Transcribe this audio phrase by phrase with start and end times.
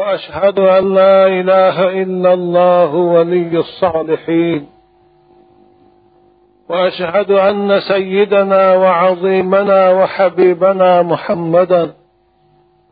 [0.00, 4.66] وأشهد أن لا إله إلا الله ولي الصالحين.
[6.68, 11.90] وأشهد أن سيدنا وعظيمنا وحبيبنا محمدا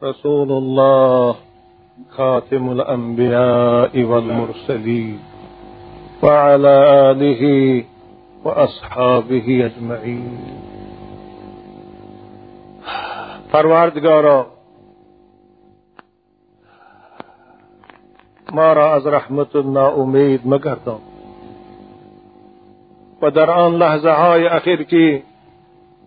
[0.05, 1.35] رسول الله
[2.11, 5.19] خاتم الأنبياء والمرسلين
[6.23, 6.75] وعلى
[7.11, 7.43] آله
[8.45, 10.39] وأصحابه اجمعین
[13.53, 14.47] پروردگارا
[18.53, 21.01] ما را از رحمت ناامید مگردان.
[23.23, 25.23] و در آن لحظه های اخیر که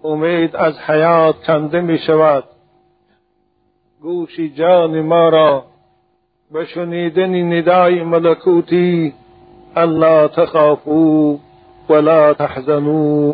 [0.04, 2.44] امید از حیات کنده می شود
[4.02, 5.64] گوشی جان ما را
[6.52, 9.14] به شنیدن ندای ملکوتی
[9.76, 11.36] الا تخافوا
[11.90, 13.34] ولا تحزنوا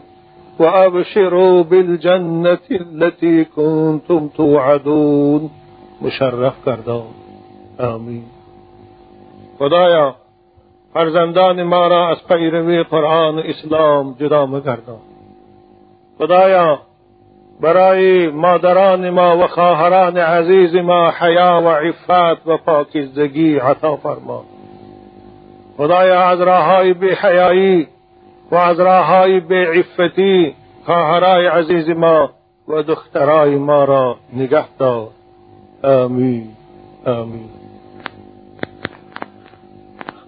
[0.60, 5.50] وابشروا بالجنة التي كنتم توعدون.
[6.02, 7.08] مشرف کردان
[7.80, 8.37] آمین.
[9.60, 10.16] خدایا
[10.94, 15.00] فرزندان ما را از پیروی قرآن و اسلام جدا مگردان
[16.18, 16.80] خدایا
[17.62, 24.44] برای مادران ما و خواهران عزیز ما حیا و عفت و پاکیزگی عطا فرما.
[25.78, 27.88] خدایا از راههای بی حیایی
[28.52, 30.56] و از راههای بی عفتی
[30.86, 32.30] خواهرای عزیز ما
[32.68, 35.08] و دخترای ما را نگه دار.
[35.84, 36.48] آمین.
[37.06, 37.57] آمین.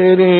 [0.00, 0.39] تجري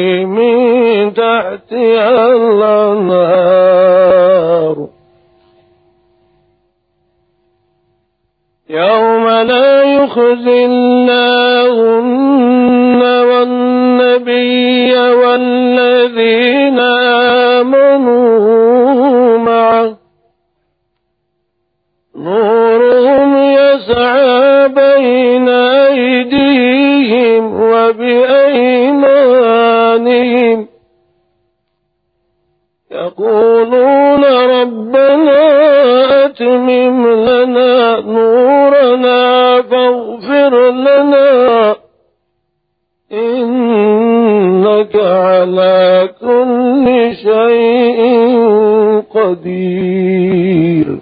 [49.42, 50.98] قدير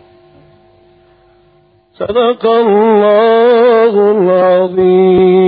[1.93, 5.41] صدق الله العظیم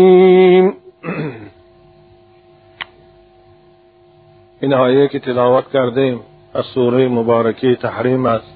[4.61, 6.19] این آیه که تلاوت کردیم
[6.53, 8.53] از سوره مبارکه تحریم است.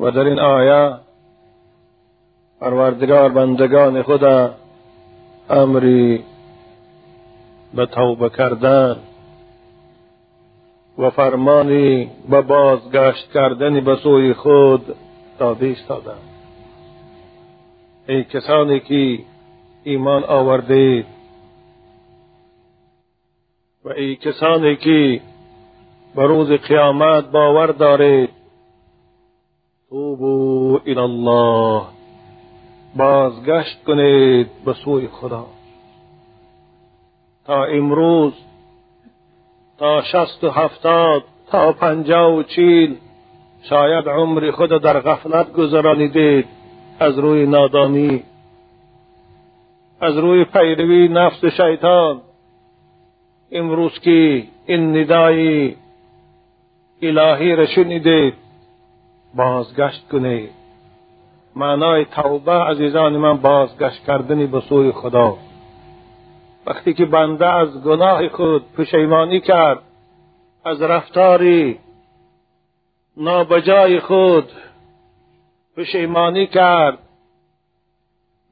[0.00, 0.96] و در این آیه
[2.60, 4.24] پروردگار بندگان خود
[5.50, 6.24] امری
[7.74, 8.96] به توبه کردن
[11.00, 14.96] و فرمانی به بازگشت کردن به سوی خود
[15.38, 15.66] داده.
[15.66, 16.30] ایستادند
[18.08, 19.18] ای کسانی که
[19.84, 21.04] ایمان آورده
[23.84, 25.20] و ای کسانی که
[26.14, 28.30] به روز قیامت باور دارید
[29.88, 31.82] توبو الی الله
[32.96, 35.46] بازگشت کنید به سوی خدا.
[37.46, 38.32] تا امروز
[39.80, 42.96] تا شست و هفتاد تا پنجاه و چیل
[43.62, 46.46] شاید عمر خود در غفلت گذرانیدید.
[46.98, 48.22] از روی نادانی
[50.00, 52.20] از روی پیروی نفس شیطان.
[53.52, 55.74] امروز که این ندای
[57.02, 58.34] الهی را شنیدید
[59.34, 60.50] بازگشت کنید.
[61.56, 65.36] معنای توبه عزیزان من بازگشت کردنی به سوی خدا.
[66.66, 69.78] وقتی که بنده از گناه خود پشیمانی کرد
[70.64, 71.78] از رفتاری
[73.16, 74.52] نابجای خود
[75.76, 76.98] پشیمانی کرد.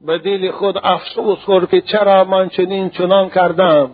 [0.01, 3.91] به دل خود افسوس خورد که چرا من چنین چنان کردم.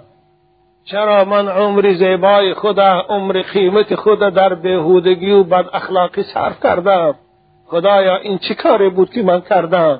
[0.84, 7.16] چرا من عمر زیبای خود عمر قیمت خود در بهودگی و بد اخلاقی صرف کردم.
[7.66, 10.00] خدایا این چه کاری بود که من کردم؟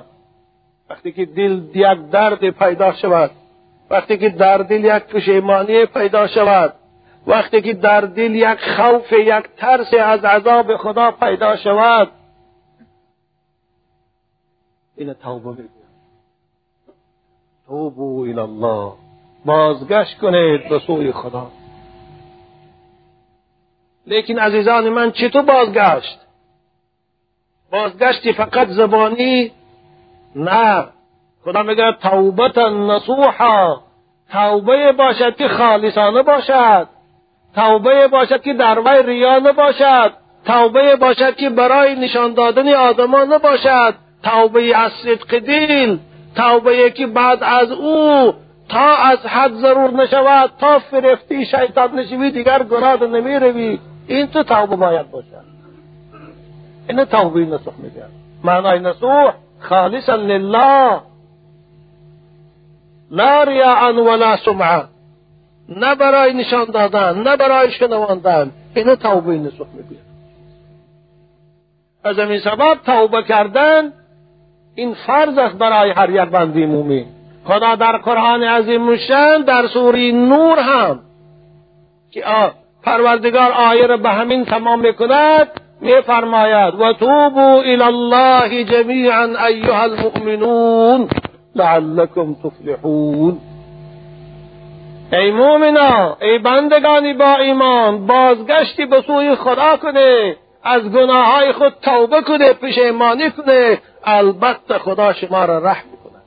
[0.90, 3.30] وقتی که دل یک درد پیدا شود
[3.90, 6.74] وقتی که در دل یک پشیمانی پیدا شود
[7.26, 12.10] وقتی که در دل یک خوف یک ترس از عذاب خدا پیدا شود
[14.96, 15.70] این توبه بگیر
[17.66, 18.92] توبو الله
[19.44, 21.50] بازگشت کنید به سوی خدا.
[24.06, 26.18] لیکن عزیزان من چطور بازگشت؟
[27.70, 29.52] بازگشتی فقط زبانی؟
[30.36, 30.86] نه.
[31.46, 33.76] خدا میگه توبت نصوحا
[34.32, 36.88] توبه باشد که خالصانه باشد.
[37.54, 40.12] توبه باشد که در وی ریا نباشد.
[40.46, 43.94] توبه باشد که برای نشان دادن آدمان نباشد.
[44.22, 46.00] توبه از صدق دین
[46.36, 48.32] توبه که بعد از او
[48.68, 53.78] تا از حد ضرور نشود تا فرفتی شیطان نشوی دیگر گناه نمی روی.
[54.06, 55.46] این تو توبه باید باشد.
[56.88, 58.04] این توبه نصوح میگه.
[58.44, 61.00] معنای نصوح خالصا لله.
[63.10, 64.84] لا ریاء ولا سمعه
[65.68, 70.02] نه برای نشان دادن نه برای شنواندن اینو توبه نصوح میگه
[72.04, 73.92] از این سبب توبه کردن
[74.74, 77.04] این فرض است برای هر یک بندی مومن
[77.44, 81.00] خدا در قرآن عظیم شن در سوری نور هم
[82.10, 82.24] که
[82.82, 85.48] پروردگار آیه را به همین تمام می‌کند
[85.80, 91.08] میفرماید و توبوا الى الله جمیعا ایها المؤمنون
[91.56, 93.40] لعلكم تفلحون.
[95.12, 101.74] ای مؤمنا ای بندگانی با ایمان بازگشتی به سوی خدا کنه از گناه های خود
[101.82, 106.22] توبه کنه پشیمانی کنه البته خدا شما را رحم کنه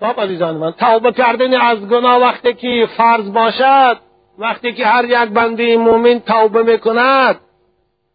[0.00, 3.98] خب عزیزان من توبه کردن از گناه وقتی که فرض باشد
[4.38, 7.40] وقتی که هر یک بنده مؤمن توبه می‌کند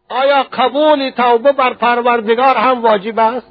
[0.09, 3.50] آیا قبول توبه بر پروردگار هم واجب است؟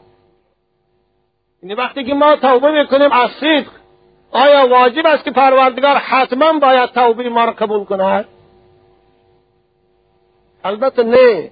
[1.63, 3.67] یعنی وقتی که ما توبه می‌کنیم از صدق
[4.31, 8.25] آیا واجب است که پروردگار حتما باید توبه ما را قبول کند؟
[10.65, 11.51] البته نه.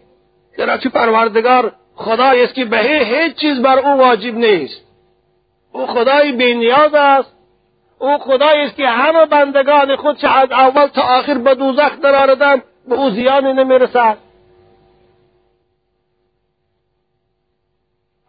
[0.57, 4.85] چرا پروردگار خدایی است که به هیچ چیز بر او واجب نیست.
[5.73, 7.37] او خدای بینیاز است.
[7.99, 12.63] او خدایی است که همه بندگان خود چه از اول تا آخر به دوزخ درآردند
[12.89, 14.17] به او زیانی نمی‌رسد.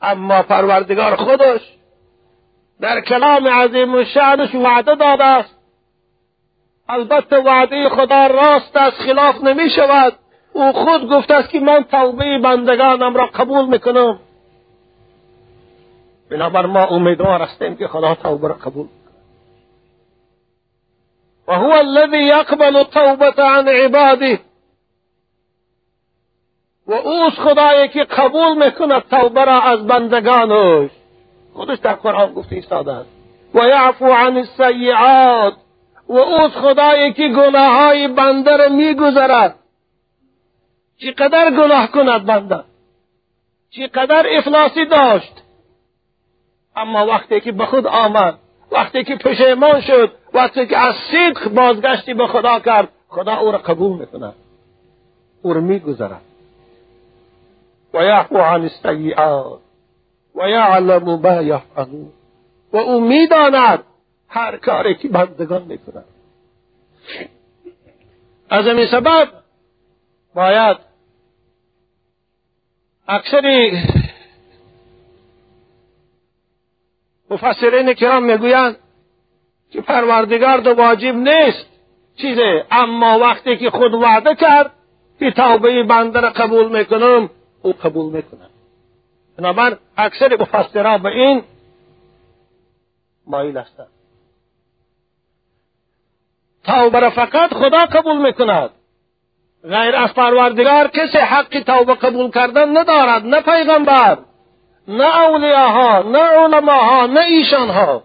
[0.02, 1.62] اما پروردگار خودش
[2.82, 5.60] در کلام عظیم و شعنش وعده داده است.
[6.90, 10.14] البته وعده خدا راست است خلاف نمی شود.
[10.54, 14.20] او خود گفته است که من توبه بندگانم را قبول می‌کنم.
[16.32, 18.88] بنابر ما امیدوار هستیم که خدا توبه را قبول
[21.48, 24.40] و هو الذي يقبل التوبه عن عباده.
[26.90, 30.92] و اوست خدایی که قبول می‌کند توبه را از بندگانش.
[31.54, 33.10] خودش در قرآن گفته ایستاده است.
[33.54, 35.54] و یعفو عن السیعات
[36.10, 39.56] و اوست خدایی که گناه های بنده را میگذرد.
[40.98, 42.64] چقدر گناه کند بنده؟
[43.70, 45.34] چقدر افلاسی داشت؟
[46.76, 48.38] اما وقتی که به خود آمد
[48.72, 53.58] وقتی که پشیمان شد وقتی که از صدق بازگشتی به خدا کرد خدا او را
[53.58, 54.34] قبول می‌کند.
[55.42, 56.22] او را میگذرد.
[57.94, 59.60] و یعفو عن السیئات
[60.36, 62.12] و یعلم ما یفعلون
[62.74, 63.84] و او می‌داند
[64.28, 66.06] هر کاری که بندگان می‌کنند.
[68.50, 69.28] از همین سبب
[70.36, 70.78] باید
[73.08, 73.84] اکثری
[77.30, 78.78] مفسرین کرام می‌گویند
[79.72, 81.66] که پروردگار دو واجب نیست
[82.16, 84.72] چیزه اما وقتی که خود وعده کرد
[85.20, 87.30] که توبه بنده را قبول می‌کنم
[87.62, 88.50] او قبول می‌کنم
[89.38, 91.44] بنابر اکثر مفسرها به این
[93.28, 93.88] مایل هستند.
[96.64, 98.70] توبه را فقط خدا قبول می‌کند.
[99.64, 103.26] غیر از پروردگار کسی حق توبه قبول کردن ندارد.
[103.26, 104.18] نه پیغمبر
[104.88, 108.04] نه اولیاها نه علماها نه ایشانها.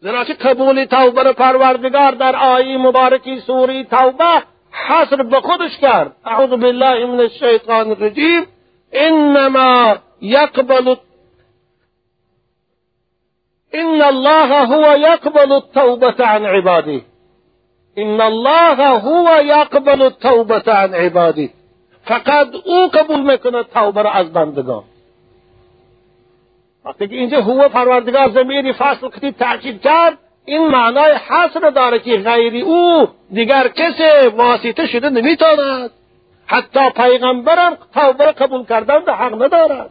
[0.00, 6.16] زیرا که قبول توبه را پروردگار در آیه مبارکی سوری توبه حصر به خودش کرد
[6.26, 8.46] أعوذ بالله من الشیطان الرجیم
[8.94, 10.96] إنما يقبل
[13.74, 17.02] إن الله هو يقبل التوبة عن عباده.
[17.98, 21.50] إن الله هو یقبل التوبة عن عبادی
[22.04, 24.84] فقط أو قبول میکنه توبه را از بندگان.
[26.84, 30.18] وقتی که اینجا هو پروردگار زمینی فصل کتی تاکید کرد
[30.50, 35.90] این معنای حصر داره که غیری او دیگر کسی واسطه شده نمی‌تواند.
[36.46, 39.90] حتی پیغمبرم توبه قبول کردن به حق ندارد.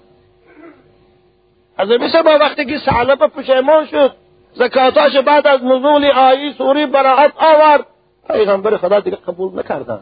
[1.77, 4.11] از مثل با وقتی که سعلب پشیمان شد
[4.53, 7.85] زکاتاش بعد از نزول آیی سوری براعت آورد.
[8.27, 9.99] پیغمبر خدا دیگه قبول نکردن.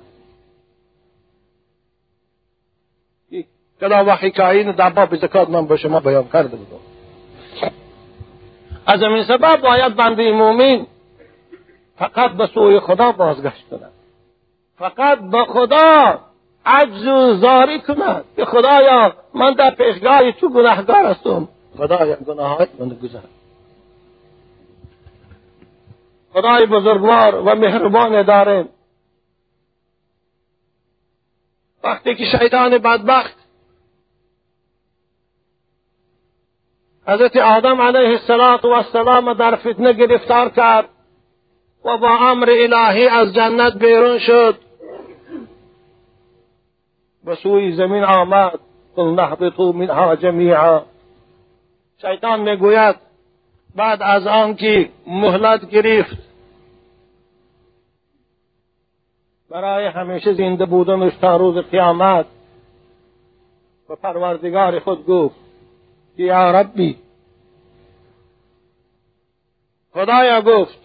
[3.82, 6.97] کدا و حکایین در باب زکات من به شما بیان کرده بودم.
[8.88, 10.86] از این سبب باید بنده مومن
[11.98, 13.92] فقط به سوی خدا بازگشت کند.
[14.78, 16.20] فقط به خدا
[16.66, 18.26] عجز و زاری کند.
[18.36, 21.48] که خدایا من در پیشگاه تو گناهگار هستم.
[21.78, 23.20] خدایا گناهات من گذر
[26.34, 28.66] خدای بزرگوار و مهربان داره
[31.84, 33.47] وقتی که شیطان بدبخت
[37.08, 38.20] حضرت آدم علیه
[38.80, 40.90] السلام در فتنه گرفتار کرد
[41.86, 44.56] و با امر الهی از جنت بیرون شد.
[47.26, 48.60] به سوی زمین آمد.
[48.96, 50.82] قل نهبطوا منها جمیعا.
[52.02, 52.96] شیطان می‌گوید
[53.76, 56.18] بعد از آنکه مهلت گرفت
[59.50, 62.26] برای همیشه زنده بودنش تا روز قیامت
[63.90, 65.47] و پروردگار خود گفت
[66.18, 66.98] یا ربی.
[69.94, 70.80] خدایا گفت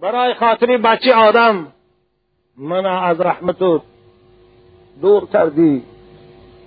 [0.00, 1.72] برای خاطری بچه آدم
[2.56, 3.58] من از رحمت
[5.00, 5.82] دور کردی.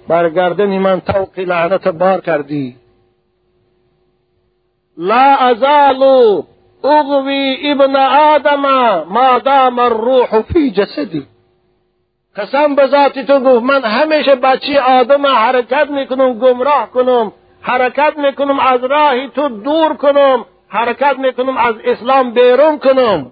[0.07, 2.75] بر گردن من توقی لعنت بار کردی.
[4.97, 6.03] لا ازال
[6.83, 7.95] اغوی ابن
[8.35, 8.61] آدم
[9.03, 11.27] ما دام الروح فی جسدی.
[12.37, 17.31] قسم به ذاتی تو گفت من همیشه بچه آدم حرکت می‌کنم؟ گمراه کنم.
[17.61, 20.45] حرکت می‌کنم از راهی تو دور کنم.
[20.67, 23.31] حرکت می‌کنم از اسلام بیرون کنم.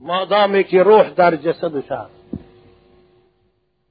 [0.00, 2.14] مادامی که روح در جسدش هست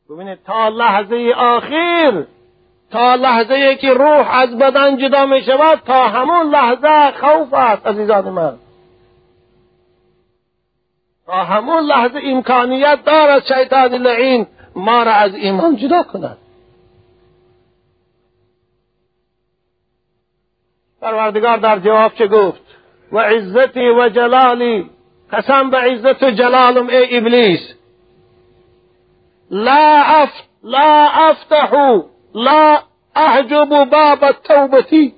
[0.10, 2.24] ببینید تا لحظه آخر
[2.92, 8.30] تا لحظه که روح از بدن جدا می شود تا همون لحظه خوف است عزیزان
[8.30, 8.54] من.
[11.26, 16.38] تا همون لحظه امکانیت دارد شیطان لعین ما را از ایمان جدا کند.
[21.02, 22.62] پروردگار در جواب چه گفت؟
[23.12, 24.90] و عزتی و جلالی.
[25.32, 27.76] قسم به عزت و جلالم ای ابلیس.
[29.52, 30.30] لا أف
[30.64, 31.74] لا أفتح
[32.36, 32.84] لا
[33.18, 35.12] أحجب باب التوبة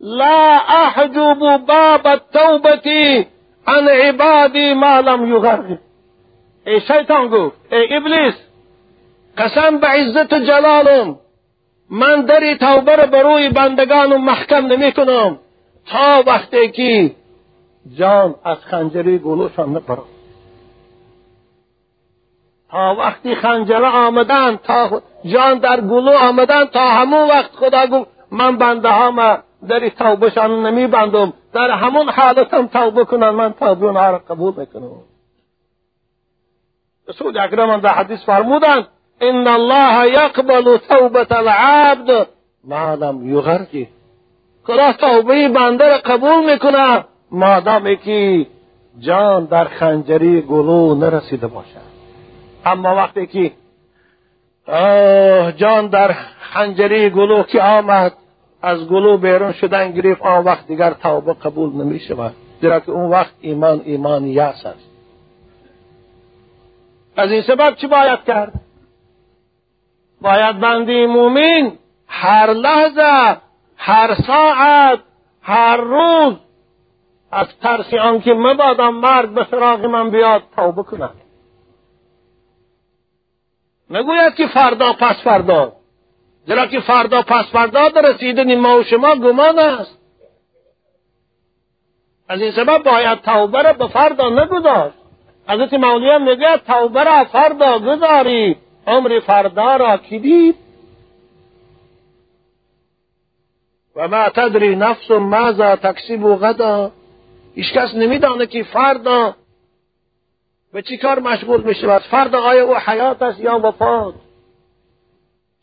[0.00, 3.26] لا أحجب باب التوبة
[3.66, 5.78] عن عبادي ما لم يغرغر
[6.66, 8.34] ای شیطان گفت ای ابلیس
[9.38, 11.18] قسم به عزت جلالم.
[11.90, 15.38] من دری توبه رو بروی بندگانم محکم نمی کنم
[15.86, 17.10] تا وقتی که
[17.98, 20.02] جان از خنجری گلوشان نپرد
[22.70, 28.56] تا وقتی خنجره آمدن تا جان در گلو آمدن تا همون وقت خدا گفت من
[28.56, 29.10] بنده ها
[29.68, 34.90] در توبهشان نمی بندم در همون حالتم توبه کنن من توبه اونها را قبول می‌کنم
[37.08, 38.86] رسول اکرم در حدیث فرمودن
[39.20, 42.26] ان الله یقبل توبه العبد.
[42.64, 43.88] ما لم یغرقه
[44.64, 47.04] خدا توبه بنده را قبول می‌کنه.
[47.30, 48.46] مادامی که
[48.98, 51.96] جان در خنجری گلو نرسیده باشد
[52.64, 53.52] اما وقتی که
[55.56, 58.12] جان در خنجری گلو که آمد
[58.66, 62.34] از گلو بیرون شدن گرفت آن وقت دیگر توبه قبول نمی شود.
[62.60, 64.90] زیرا که اون وقت ایمان ایمان یاس است.
[67.16, 68.52] از این سبب چی باید کرد؟
[70.20, 73.36] باید بندی مومین هر لحظه
[73.76, 74.98] هر ساعت
[75.42, 76.34] هر روز.
[77.30, 81.20] از ترس آنکه مبادم مرگ به سراغ من بیاد توبه کنند
[83.90, 85.72] نگوید که فردا پس فردا.
[86.46, 89.98] زیرا که فردا پس فردا در رسیدن ما و شما گمان است.
[92.28, 94.96] از این سبب باید توبه را به فردا نگذاشت.
[95.48, 98.56] حضرت مولی هم میگه توبه را فردا گذاری.
[98.86, 100.56] عمر فردا را کی دید؟
[103.96, 106.92] و ما تدری نفس ماذا تکسب غدا؟
[107.54, 109.34] هیچ کس نمیدانه که فردا
[110.72, 114.14] به چی کار مشغول می شود فرد آیا او حیات است یا وفات؟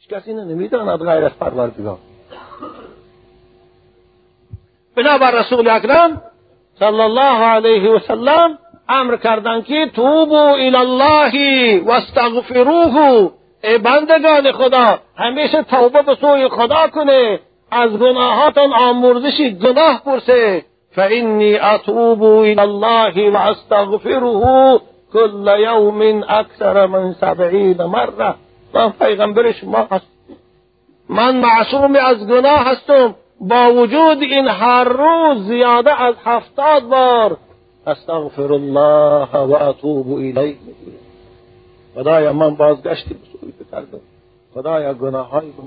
[0.04, 1.98] هیچ کسی اینو نمی‌داند غیر از پروردگار.
[4.96, 6.22] بنابر رسول اکرم
[6.80, 8.58] صلی الله علیه و سلم
[8.90, 13.32] امر کردند که توبو الی الله واستغفروه
[13.64, 17.40] ای بندگان خدا همیشه توبه به سوی خدا کنه.
[17.72, 20.66] از گناهاتان آمرزشی گناه پرسه.
[20.96, 24.80] فانی اتوب الی الله و استغفره
[25.14, 28.36] کل یوم اکثر من سبعین مره
[28.74, 30.06] من پیغمبر شما هست
[31.10, 33.16] من معصوم از گناه هستم.
[33.40, 37.38] با وجود این هر روز زیاده از هفتاد بار
[37.88, 40.58] استغفر الله و اتوب الیه.
[41.96, 44.00] خدایا من بازگشتی به سوی کردم.
[44.54, 45.64] خدایا گناههای رو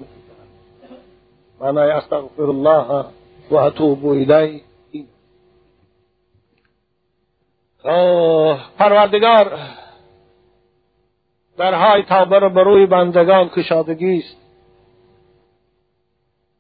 [1.61, 3.05] من استغفر الله
[3.51, 4.61] و اتوب الیه.
[8.79, 9.59] پروردگار
[11.59, 14.37] درهای توبه رو به روی بندگان کشادگی است.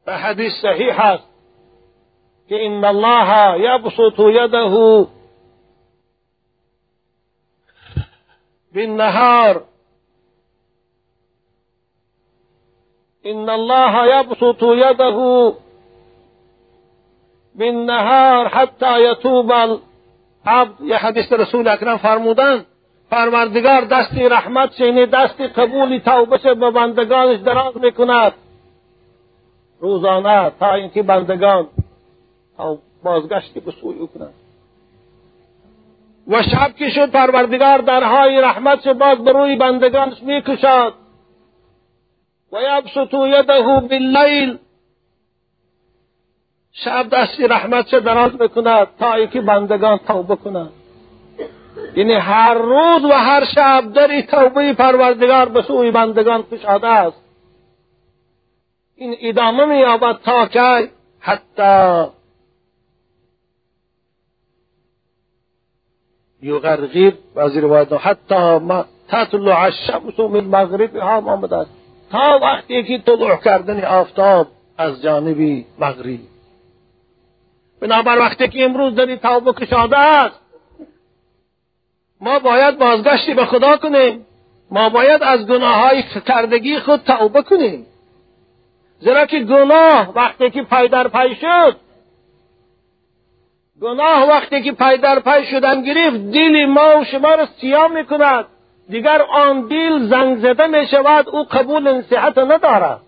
[0.06, 1.28] به حدیث صحیح است
[2.48, 5.06] که ان الله یبسط یده
[8.74, 9.64] بالنهار.
[13.24, 15.56] ان الله یبسط یده
[17.54, 19.52] بالنهار حتی یتوب
[20.46, 22.66] عبد یه حدیث رسول اکرم فرمودن
[23.10, 28.32] پروردگار دستی رحمت یعنی دستی قبولی توبه به بندگانش دراز می‌کند.
[29.80, 31.68] روزانه تا اینکه بندگان
[33.02, 34.34] بازگشتی به سوی کنند.
[36.28, 40.94] و شب که شد پروردگار درهای رحمت باز به روی بندگانش می‌کشد
[42.52, 44.58] و یبسط یده باللیل.
[46.72, 50.72] شب دستی رحمت دراز بکند تا اینکه بندگان توبه کنند.
[51.96, 57.16] یعنی هر روز و هر شب در توبه پروردگار به سوی بندگان کشاده است.
[58.96, 60.90] این ادامه مییابد تا که
[61.20, 62.04] حتی
[66.42, 71.70] یغرغیر بعضی روایت حتی ما تطلع الشمس من مغربها آمده است.
[72.10, 74.46] تا وقتی که طلوع کردن آفتاب
[74.78, 76.18] از جانب مغرب.
[77.80, 80.45] بنابر وقتی که امروز داری توبه کشاده است
[82.20, 84.26] ما باید بازگشتی به خدا کنیم.
[84.70, 87.86] ما باید از گناه های کردگی خود توبه کنیم.
[89.00, 91.76] زیرا که گناه وقتی که پای در پای شد
[93.82, 98.44] گناه وقتی که پای در پای شدن گرفت دل ما و شما را سیاه می‌کند.
[98.88, 103.00] دیگر آن دل زنگ زده می شود او قبول نصیحت ندارد.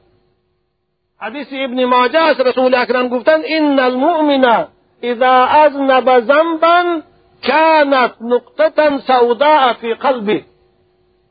[1.21, 4.67] حدیث ابن ماجه است رسول اکرم گفتن این المؤمن
[5.03, 7.01] اذا اذنب ذنبا
[7.43, 10.45] كانت نقطه سوداء فی قلبه.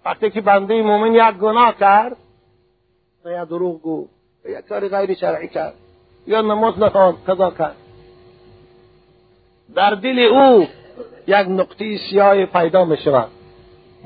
[0.05, 2.17] وقتی که بنده مؤمن یک گناه کرد
[3.25, 4.07] یا دروغ گو
[4.49, 5.73] یا کار غیر شرعی کرد
[6.27, 7.75] یا نماز نخواند قضا کرد.
[9.75, 10.67] در دل او
[11.27, 13.27] یک نقطه سیاه پیدا می شود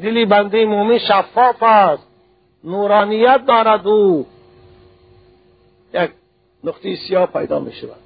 [0.04, 2.08] دل بنده مؤمن شفاف است
[2.64, 4.26] نورانیت دارد او.
[5.94, 6.12] یک
[6.64, 8.01] نقطه سیاه پیدا می شود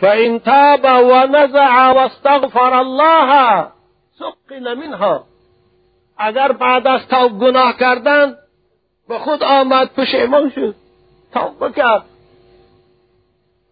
[0.00, 3.66] فإن تاب ونزع واستغفر الله
[4.18, 5.24] سقل منها.
[6.16, 8.36] اگر بعد از توب گناه کردن
[9.08, 10.74] به خود آمد پشیمان شد.
[11.32, 12.04] توبه کرد.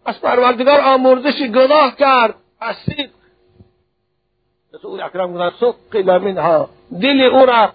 [0.05, 2.35] از پروردگار آمرزش گناه کرد.
[2.61, 3.09] از صدق
[4.73, 6.69] رسول اکرم گفت سقل منها.
[7.01, 7.71] دل او را.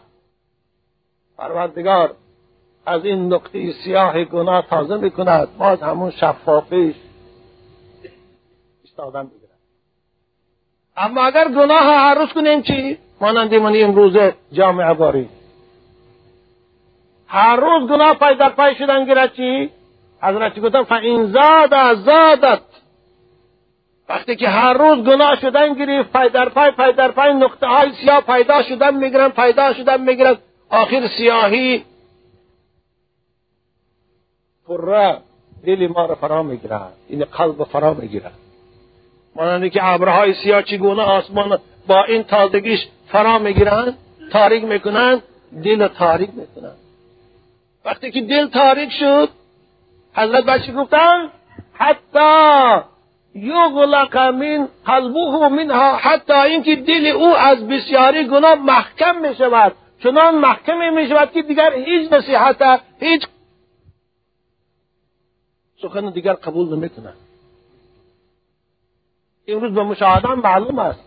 [1.39, 2.15] پروردگار
[2.87, 5.49] از این نقطه سیاه گناه تازه می‌کند.
[5.59, 6.97] باز همون شفافیش.
[8.93, 9.59] استادن بگیرد
[10.97, 14.17] اما اگر گناه هر روز کنیم چی مانند من امروز
[14.53, 15.29] جامعه باری
[17.27, 19.71] هر روز گناه پای در پای شدن گیرد چی
[20.23, 22.61] حضرت گفتم فاین زاد زادت
[24.09, 27.93] وقتی که هر روز گناه شدن گرفت پای در پای پای در پای نقطه های
[27.93, 30.37] سیاه پیدا شدن می‌گیرن پیدا شدن می‌گیرن
[30.71, 31.85] آخر سیاهی
[34.69, 35.19] پره
[35.67, 38.42] دل ما را فرا می‌گیرد این قلب فرا می‌گیرد
[39.37, 43.99] مانند که ابرهای سیاه چگونه آسمان با این تازگیش فرا می‌گیرند
[44.33, 45.23] تاریک می‌کنند
[45.65, 46.77] دل تاریک می‌کنند
[47.85, 49.29] وقتی که دل تاریک شد
[50.15, 51.31] حضرت بچه گفتن
[51.73, 52.81] حتی
[53.35, 60.35] یغلق من قلبه منها حتی اینکه دل او از بسیاری گناه محکم می شود چنان
[60.35, 63.27] محکم می شود که دیگر هیچ نصیحت هیچ
[65.83, 67.15] سخن دیگر قبول نمی کند
[69.53, 71.01] امروز به مشاهدان معلوم است.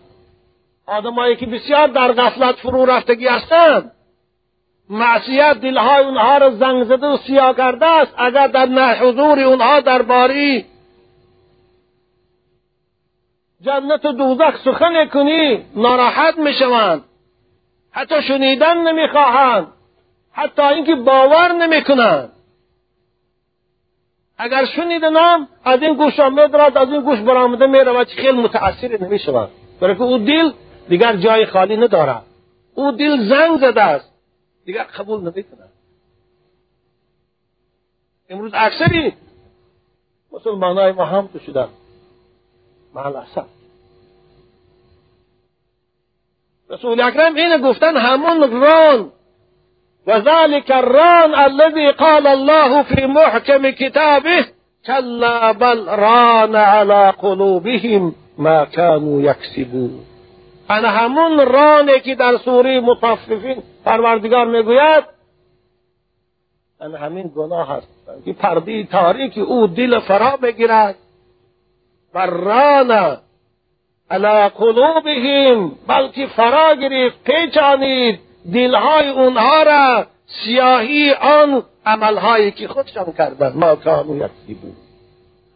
[0.86, 3.92] آدمایی که بسیار در غفلت فرو رفتگی هستند
[4.90, 8.14] معصیت دلهای اونها را زنگ زده و سیاه کرده است.
[8.18, 10.64] اگر در حضور اونها در باری
[13.60, 17.04] جنت و دوزخ سخن کنی ناراحت می‌شوند.
[17.90, 19.66] حتی شنیدن نمی‌خواهند.
[20.32, 22.32] حتی اینکه باور نمی‌کنند.
[24.38, 24.64] اگر
[25.82, 28.06] این گوش میدرد از این گوش برآمده می‌رود.
[28.08, 30.52] خیلی متاثر نمی‌شود برای که او دل
[30.88, 32.22] دیگر جای خالی ندارد.
[32.74, 34.12] او دل زنگ زده است.
[34.64, 35.72] دیگر قبول نمی‌کند.
[38.28, 39.12] امروز اکثری
[40.32, 41.68] مسلمانای ما هم تو شدن.
[42.94, 43.46] معلصف
[46.70, 49.12] رسول اکرم این گفتن همون ران
[50.06, 54.46] و ذلك الران الذي قال الله في محكم كتابه
[54.86, 60.04] كلا بل ران على قلوبهم ما كانوا يكسبون.
[60.70, 65.04] أنا همون رانه که در سوره مطففین پروردگار میگوید
[66.82, 67.88] أنا همین گناه هست
[68.24, 70.96] که پرده تاریکی أو دل فرا بگیرد.
[72.14, 73.16] و ران
[74.10, 78.25] علی قلوبهم بلکه فرا گرفت پیچانید.
[78.52, 84.28] دلهای اونها را سیاهی آن عملهایی که خودشان کردن ما کانو
[84.62, 84.76] بود.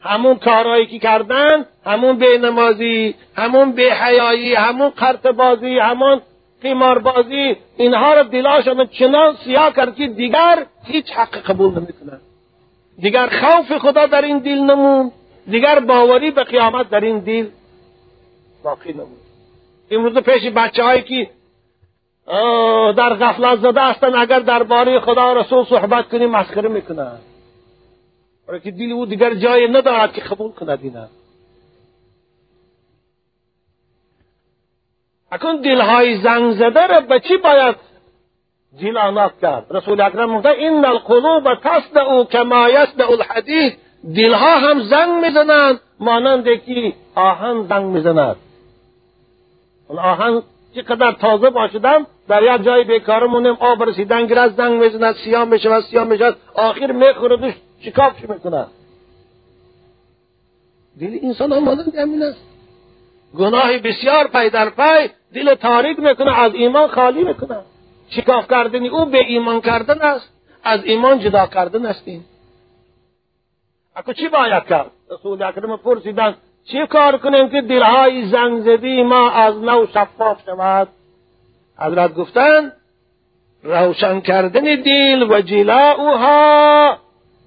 [0.00, 6.20] همون کارهایی که کردن همون بینمازی همون حیایی همون قرط بازی همون
[6.62, 12.20] قماربازی اینها را دلاشان چنان سیاه کرد که دیگر هیچ حق قبول نمی‌کنند
[12.98, 15.12] دیگر خوف خدا در این دل نمون.
[15.50, 17.46] دیگر باوری به قیامت در این دل
[18.64, 19.16] باقی نمون.
[19.90, 21.30] امروز پیش بچه هایی که
[22.96, 24.14] در غفلت زده هستن.
[24.14, 27.20] اگر درباره خدا رسول صحبت کنیم مسخره می‌کنند
[28.48, 31.08] برای که دل او دیگر جای ندارد که قبول کند اینا.
[35.32, 37.76] اکن دلهای زنگ زده را به چی باید
[38.80, 43.78] دل آناک کرد؟ رسول اکرم گفته این القلوب تصدع کما یصدع الحدید
[44.16, 48.36] دلها هم زنگ می‌زنند مانند که آهن زنگ می‌زند.
[49.88, 50.42] اون آهن
[50.74, 55.84] چقدر تازه باشدم در یک جای بیکار مونیم آب رسیدن گرز زنگ می‌زند سیاه می‌شود
[55.84, 58.66] سیاه می‌شود آخر میخوردش شکافش می‌کند
[61.00, 62.40] دل انسان هم مانند همین است.
[63.38, 67.58] گناه بسیار پی در پی دل تاریک می‌کنه از ایمان خالی می‌کنه.
[68.10, 70.32] شکاف کردنی او به ایمان کردن است.
[70.64, 72.24] از ایمان جدا کردن است این
[73.96, 79.56] اکو چی باید کرد؟ رسول اکرم پرسیدن چی کار کنیم که دلهای زنگ ما از
[79.56, 80.88] نو شفاف شود؟
[81.80, 82.72] حضرت گفتن
[83.62, 86.96] روشن کردن دل و جلاؤها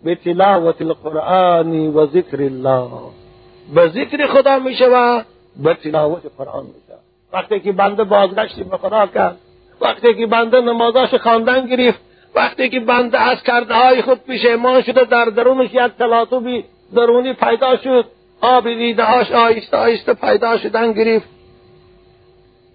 [0.04, 2.90] به تلاوت القرآن و ذکر الله.
[3.76, 5.26] به ذکر خدا می شود
[5.64, 7.00] به تلاوت قرآن می شود
[7.34, 9.38] وقتی که بنده بازگشتی به خدا کرد
[9.82, 12.00] وقتی که بنده نمازاش خواندن گرفت
[12.36, 16.64] وقتی که بنده از کرده های خود پیشمان شده در درونش یک تلاطبی
[16.96, 18.06] درونی پیدا شد
[18.42, 21.30] آب دیده هاش آیسته آیسته پیدا شدن گرفت.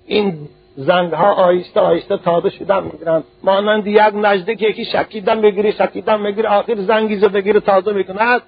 [0.07, 0.49] این
[0.81, 3.23] زنگ ها آیسته آیسته تازه شدن می‌گیرن.
[3.43, 8.43] مانند یک نجده که یکی شکیدن بگیری شکیدن بگیری آخر زنگی زده گیره تازه می‌کند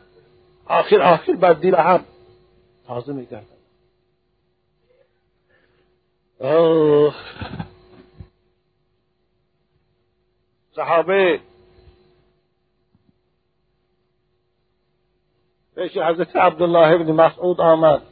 [0.66, 2.04] آخر آخر بر دیل هم
[2.86, 3.46] تازه میگردن.
[10.76, 11.40] صحابه.
[15.74, 18.02] پیش حضرت عبدالله ابن مسعود آمد.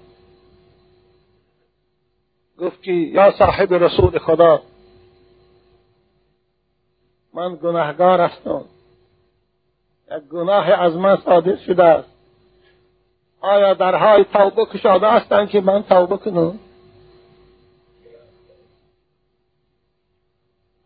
[2.61, 4.63] گفت که یا صاحب رسول خدا
[7.35, 8.65] من گناهگار هستم.
[10.11, 12.09] یک گناه از من صادر شده است.
[13.41, 16.59] آیا درهای توبه کشاده هستند که من توبه کنم؟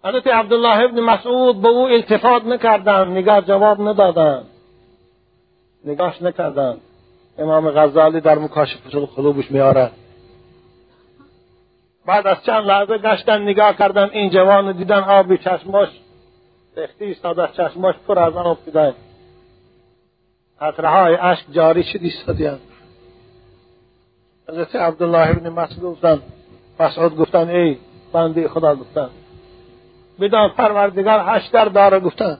[0.04, 4.46] حضرت عبدالله ابن مسعود به او التفات نکردند نگاه جواب ندادند.
[5.84, 6.80] نگاش نکردند.
[7.38, 9.92] امام غزالی در مکاشفه القلوبش میآرد
[12.06, 15.88] بعد از چند لحظه گشتن نگاه کردن این جوان دیدن آبی چشماش
[16.76, 18.94] ریختی ایستاد از چشماش پر از آن افتیده
[20.60, 22.58] قطره های اشک جاری شد ایستادیان
[24.48, 26.22] حضرت عبدالله ابن مسعود گفتن
[26.80, 27.76] مسعود گفتن ای
[28.12, 29.10] بنده خدا گفتن.
[30.20, 32.38] بدان پروردگار هشت در داره گفتن.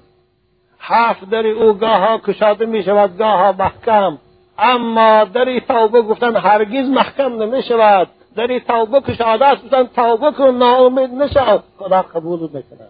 [0.79, 4.18] هفت در او گاه ها کشاده می شود گاه ها محکم.
[4.59, 10.55] اما در توبه گفتن هرگز محکم نمی شود در توبه کشاده است گفتن توبه کن
[10.55, 12.88] ناامید نشد خدا قبول می‌کنه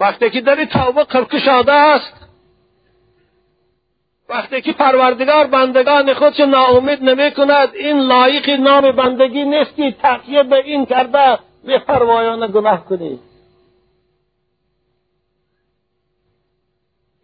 [0.00, 2.24] وقتی که در توبه کشاده است.
[4.28, 10.42] وقتی که پروردگار بندگان خودش ناامید نمی کند این لایق نام بندگی نیست که تقیه
[10.42, 13.33] به این کرده به پروایان گناه کنید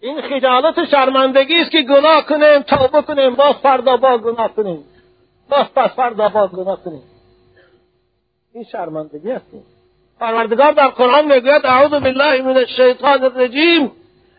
[0.01, 4.85] این خجالت شرمندگی است که گناه کنیم توبه کنیم باز فردا با گناه کنیم.
[5.51, 7.03] باز پس فردا با گناه کنیم.
[8.55, 9.47] این شرمندگی است
[10.21, 13.93] پروردگار در قرآن می‌گوید اعوذ بالله من الشیطان الرجیم.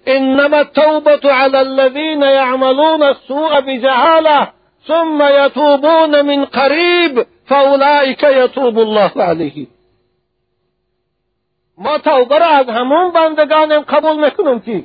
[0.06, 4.48] انما التوبة على الذين يعملون السوء بجهاله
[4.88, 9.68] ثم يتوبون من قریب فاولئك يتوب الله علیهم
[11.78, 14.84] ما توبه را از همون بندگانم قبول می‌کنیم که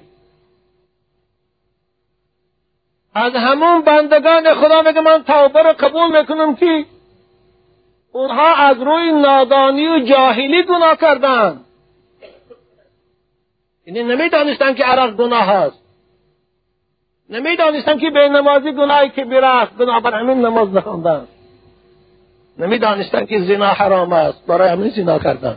[3.16, 6.84] از همون بندگان خدا میگه من توبه را قبول می‌کنم که
[8.12, 11.64] اونها از روی نادانی و جاهلی گناه کردند
[13.86, 15.82] یعنی نمی‌دانستن که عرق گناه هست
[17.30, 19.72] نمی‌دانستن که به نمازی گناهی که است.
[19.72, 21.26] بنابر همین نماز نخواندن.
[22.58, 24.46] نمی‌دانستن که زنا حرام است.
[24.46, 25.56] برای همین زنا کردن.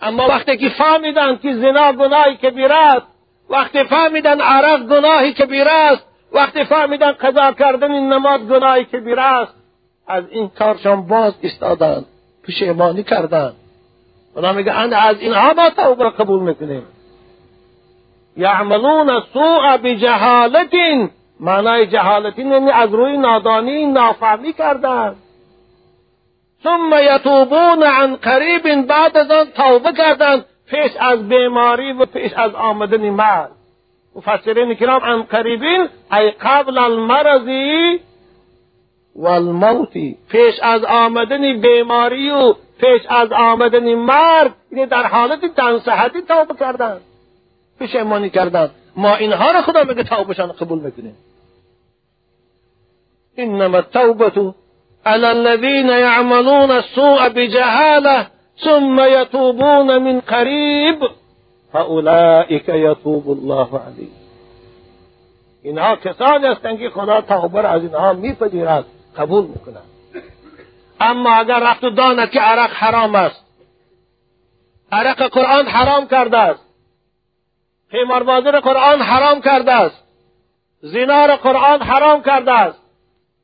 [0.00, 3.13] اما وقتی که فهمیدن که زنا گناهی کبیر است
[3.54, 9.54] وقتی فهمیدن عرق گناهی کبیر است وقتی فهمیدن قضا کردن این نماز گناهی کبیر است
[10.08, 12.04] از این کارشان باز استادن
[12.48, 13.52] پشیمانی کردن.
[14.56, 16.82] میگه از اینها ما توبه قبول می‌کنیم.
[18.36, 20.74] یعملون سوء بجهالت
[21.40, 25.16] معنای جهالت یعنی از روی نادانی نافهمی کردن.
[26.64, 32.54] ثم یتوبون عن قریب بعد از آن توبه کردند پیش از بیماری و پیش از
[32.54, 33.50] آمدن مرگ
[34.16, 38.00] مفسرین کرام عن قریبین ای قبل المرضی
[39.16, 46.54] والموتی پیش از آمدن بیماری و پیش از آمدن مرگ یعنی در حالت تنصحتی توبه
[46.60, 47.00] کردند
[47.80, 51.16] پشیمانی کردند ما اینها را خدا میگه توبهشان قبول می‌کنیم
[53.36, 54.54] انما التوبه
[55.06, 58.26] على الذين يعملون السوء بجهاله
[58.58, 61.10] ثم يتوبون من قريب.
[61.72, 64.24] فأولئك يتوب الله عليهم.
[65.62, 68.84] اینها کسانی هستند که خدا توبه از اینها میپذیرد
[69.16, 69.94] قبول میکنند
[71.00, 73.44] أما اگر رفت و داند که عرق حرام است.
[74.92, 76.64] عرق قرآن حرام کرده است.
[77.90, 80.04] قیماربازی را قرآن حرام کرده است.
[80.80, 82.80] زنا را قرآن حرام کرده است.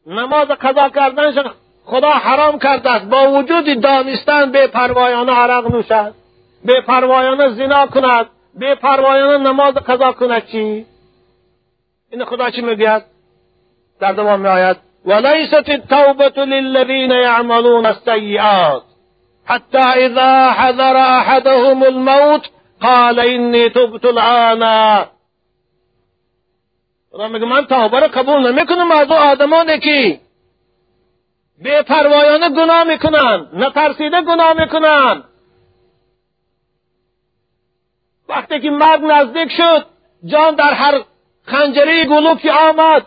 [0.06, 1.32] نماز قضا کردن
[1.84, 3.04] خدا حرام کرده است.
[3.04, 6.14] با وجود دانستن به پروایانه عرق نوشد.
[6.64, 8.26] به پروایانه زنا کند.
[8.54, 10.86] به پروایانه نماز قضا کند چی؟
[12.10, 13.02] این خدا چی می‌گوید؟
[14.00, 14.76] در دوام میآید.
[15.04, 18.82] وليست التوبة للذين يعملون السيئات
[19.44, 22.50] حتى إذا حذر أحدهم الموت
[22.82, 25.06] قال إني تبت الآن.
[27.12, 30.20] خدا میگه من توبه رو قبول نمی‌کنم از او آدمانی که
[31.64, 35.22] بے پروایانه گناه می‌کنن نترسیده گناه می‌کنن.
[38.28, 39.86] وقتی که مرگ نزدیک شد
[40.24, 41.02] جان در هر
[41.42, 43.06] خنجری گلوکی آمد.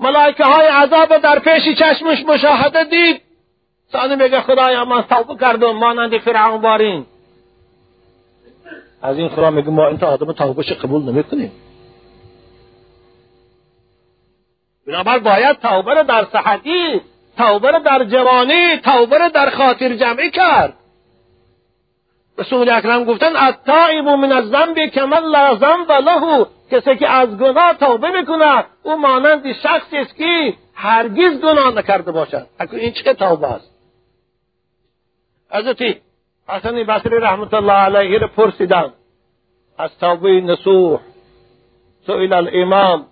[0.00, 3.22] ملائکه های عذاب در پیش چشمش مشاهده دید.
[3.92, 7.06] ثانی میگه خدایا من توبه کردم مانند فرعون بارین
[9.02, 11.52] از این خدا میگه ما این آدم توبهش قبول نمی‌کنیم.
[14.86, 17.00] بنابر باید توبه رو در صحتی
[17.38, 20.74] توبه رو در جوانی توبه رو در خاطر جمعی کرد.
[22.38, 26.46] رسول اکرم گفتن التائب من الذنب کمن لا ذنب له.
[26.70, 32.46] کسی که از گناه توبه می‌کنه او مانند شخصی است که هرگز گناه نکرده باشد.
[32.72, 33.70] این چه توبه است؟
[35.50, 35.96] حضرت
[36.48, 38.92] حسن بصری رحمت الله علیه را پرسیدن.
[39.78, 41.00] از توبه نصوح
[42.06, 43.06] سئل الامام.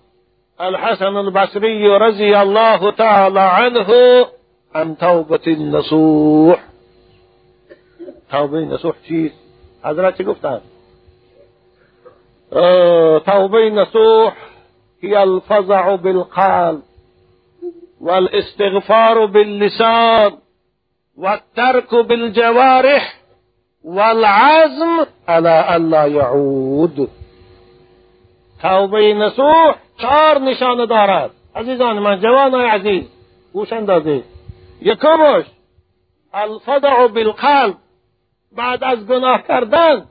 [0.60, 3.90] الحسن البصري رضي الله تعالى عنه
[4.74, 6.64] عن توبة النصوح.
[8.32, 9.36] توبة نصوح چیست
[9.84, 10.60] حضرت چی گفتن
[13.26, 14.36] توبة نصوح
[15.02, 16.82] هي الفزع بالقلب
[18.00, 20.38] والاستغفار باللسان
[21.18, 23.20] والترك بالجوارح
[23.84, 27.08] والعزم على ألا يعود.
[28.62, 31.30] توبة نصوح چهار نشانه دارد.
[31.54, 33.04] عزیزان من جوانای عزیز
[33.52, 34.24] گوش اندازید
[34.80, 35.46] یکمش
[36.32, 37.76] الفضع بالقلب.
[38.52, 40.08] بعد از گناه کردن.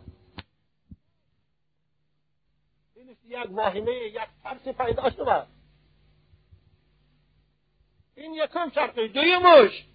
[3.27, 5.43] یک واهمه یک ترسی پیدا شده.
[8.17, 9.85] این یکم شرطی دویمش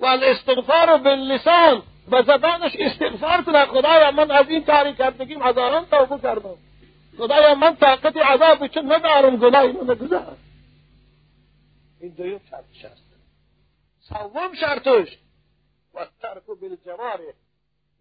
[0.00, 1.82] و الاستغفار باللسان.
[2.10, 6.56] به زبانش استغفار کنه خدایا من از این کاری کردگیم هزاران توبه کردم.
[7.22, 10.36] خدایا من طاقت عذاب چون ندارم گناهی من نگذار.
[12.00, 13.02] این دویم شرطش هست
[14.00, 15.18] سوم شرطش
[15.94, 17.34] و ترک بالجواره.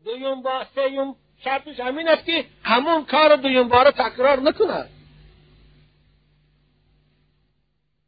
[0.06, 4.90] دویم با سیم شرطش همین است که همون کار دویم بار تکرار نکند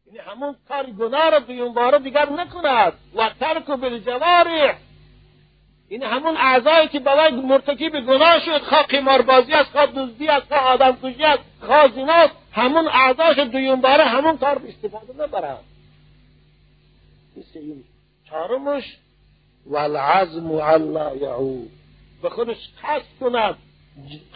[0.05, 4.77] یعنی همون کار گناه را دویم بار دیگر نکند و ترک و بالجوارح
[5.89, 10.61] این همون اعضایی که برای مرتکب گناه شد خواه قماربازی است خواه دزدی است خواه
[10.61, 11.89] آدم کشی است خواه
[12.51, 15.63] همون اعضاش دویم باره همون کار به استفاده نبرند
[17.55, 17.83] این
[18.29, 18.97] چهارمش
[19.65, 21.71] والعزم علا یعود.
[22.21, 23.55] به خودش قصد کند.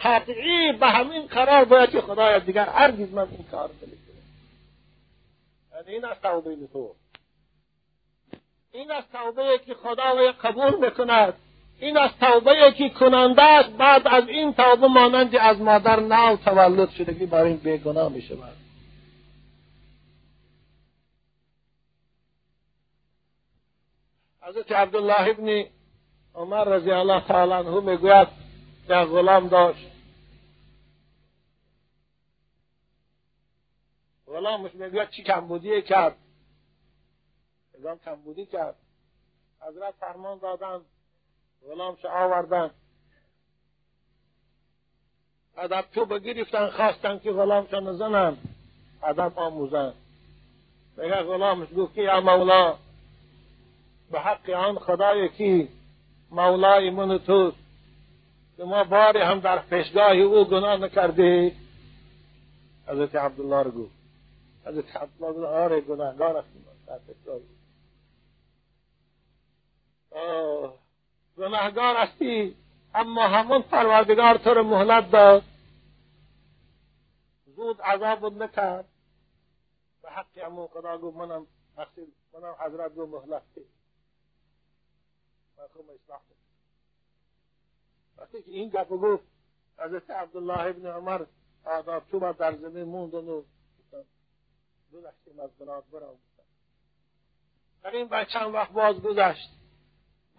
[0.04, 4.22] قطعی به همین قرار باید که خدایا دیگر هرگز من این کار نمی‌کنم.
[5.74, 6.94] یعنی این از توبه تو.
[8.78, 11.34] این از توبه که خدا قبول می‌کند.
[11.80, 16.90] این از توبه که کننده است بعد از این توبه مانند از مادر نو تولد
[16.90, 18.56] شدگی برای این بیگناه می شود
[24.40, 25.64] حضرت عبدالله ابن
[26.34, 28.28] عمر رضی الله تعالی عنه می‌گوید
[28.84, 29.86] یک غلام داشت.
[34.26, 36.16] غلامش می‌گوید چی کمبودی کرد؟
[37.82, 38.74] غلام کمبودی کرد
[39.60, 40.84] حضرت فرمان دادند
[41.68, 42.70] غلامش آوردن.
[45.56, 48.36] ادب تو بگرفتن خواستن که غلامشان نزنن.
[49.02, 49.94] ادب آموزن.
[50.96, 52.76] میگه غلامش گفت که یا مولا
[54.10, 55.68] به حق آن خدای که
[56.30, 57.56] مولای من توست
[58.56, 61.52] که ما باری هم در پیشگاه او گناه نکرده
[62.86, 63.92] حضرت عبدالله رو گفت.
[64.66, 67.38] حضرت عبدالله آره گناهگار هستیم در پیشگاه
[71.36, 72.56] گناهگار هستی.
[72.94, 75.42] اما همون پروردگار تو رو مهلت داد.
[77.46, 78.88] زود عذاب نکرد.
[80.02, 81.46] به حق همون خدا گفت منم
[82.32, 83.64] منم حضرت گفت مهلت ده
[85.64, 86.20] اصلاح.
[88.18, 89.24] وقتی که این گپ گفت
[89.78, 91.24] حضرت عبدالله ابن عمر
[91.64, 93.42] آداب تو در زمین موندن و
[94.92, 96.18] گذشتیم از گناه برام.
[97.82, 99.50] در این بعد چند وقت باز گذشت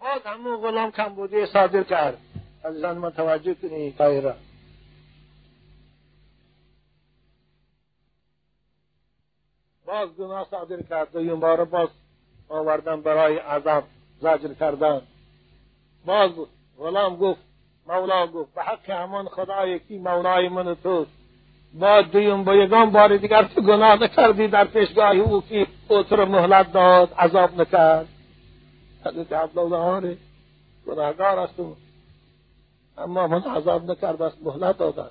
[0.00, 2.18] باز همون غلام کمبودی صادر کرد.
[2.82, 4.22] من توجه کنی کاری
[9.86, 11.16] باز گناه صادر کرد.
[11.16, 11.88] و بار باز
[12.48, 13.84] آوردن برای عذاب
[14.20, 15.02] زجر کردن.
[16.06, 16.30] باز
[16.78, 17.40] غلام گفت
[17.86, 21.10] مولا گفت به حق همان خدای کی مولای من توست.
[21.74, 26.16] با دویم با یگان بار دیگر تو گناه نکردی در پیشگاه او که او تو
[26.16, 28.08] مهلت داد عذاب نکرد.
[29.04, 30.16] حضرت عبدالله
[30.86, 31.76] گناهگار هستم
[32.98, 35.10] اما من عذاب نکرد است مهلت دادن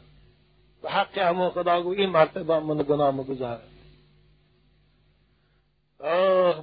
[0.82, 3.70] به حق همون خدا گو این مرتبه من گناه مگذارد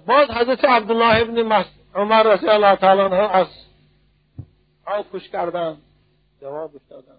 [0.07, 3.47] باز حضرت عبدالله ابن عمر رضی الله تعالی عنه از
[4.87, 5.79] آب کش کردن
[6.41, 7.19] جوابش دادن.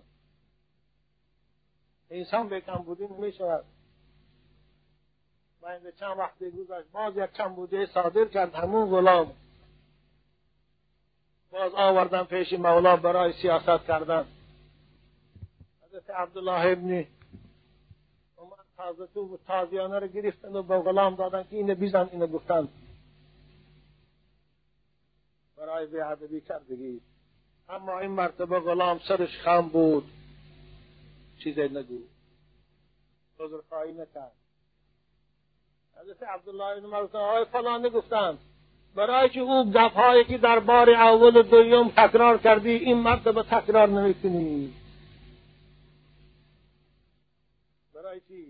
[2.11, 3.65] انسان به کمبودی نمی شود
[5.61, 9.31] من چند وقت گذشت باز یک کمبودی صادر کرد همون غلام.
[11.51, 14.25] باز آوردن پیش مولا برای سیاست کردن.
[15.81, 17.05] حضرت عبدالله ابن
[18.37, 22.67] عمر تازه تو تازیانه رو گرفتن و به غلام دادن که اینه بیزن اینه گفتن.
[25.57, 27.01] برای بیعدبی کردگی.
[27.69, 30.11] اما این مرتبه غلام سرش خم بود.
[31.43, 31.99] چیزی نگو.
[33.69, 34.31] خواهی نکرد.
[36.01, 38.39] حضرت عبدالله ابن عمر آقای فلان گفتند
[38.97, 43.89] برای که او دفعایی که در بار اول و دویم تکرار کردی این مرتبه تکرار
[43.89, 44.73] نمی‌کنی
[47.95, 48.45] برای چی؟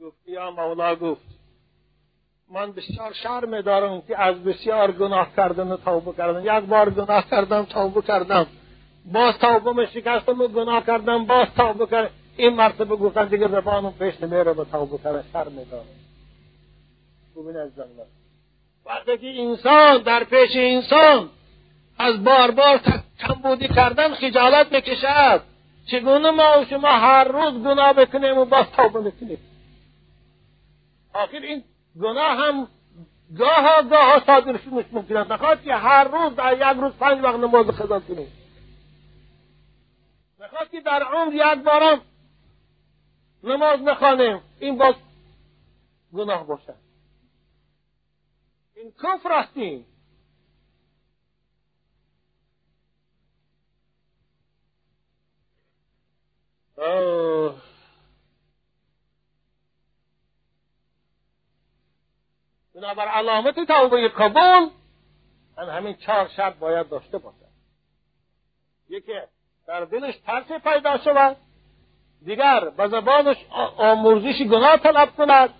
[0.00, 1.22] گفت یا مولا گفت
[2.50, 6.58] من بسیار شرم دارم که از بسیار گناه کردن و توبه کردن.
[6.58, 8.46] یک بار گناه کردم توبه کردم.
[9.12, 12.10] باز توبه می شکستم و گناه کردم باز توبه کردم.
[12.36, 15.24] این مرتبه گفتن دیگه زبانم پیش نمیره به توبه کردن.
[15.32, 15.84] شرم دارم.
[17.34, 17.70] خوبین از
[18.86, 21.30] وقتی که انسان در پیش انسان.
[21.98, 22.80] از بار بار
[23.20, 25.42] کمبودی کردن خجالت می‌کشد.
[25.86, 29.38] چگونه ما و شما هر روز گناه بکنیم و باز توبه بکنیم
[31.14, 31.64] آخر این
[32.00, 32.68] گناه هم
[33.38, 34.58] گاه گاه صادر
[34.92, 38.32] ممکن است نخواد که هر روز در یک روز پنج وقت نماز خدا کنیم.
[40.40, 42.00] نخواد که در عمر یک بارم
[43.44, 44.40] نماز نخوانیم.
[44.60, 44.94] این باز
[46.14, 46.91] گناه باشد.
[48.82, 49.86] این کفر هستیم
[62.74, 64.70] بنابر علامت توبه قبول
[65.58, 67.36] هم همین چهار شرط باید داشته باشد
[68.88, 69.12] یکی
[69.66, 71.36] در دلش ترس پیدا شود
[72.24, 73.36] دیگر به زبانش
[73.76, 75.54] آموزش گناه طلب کند.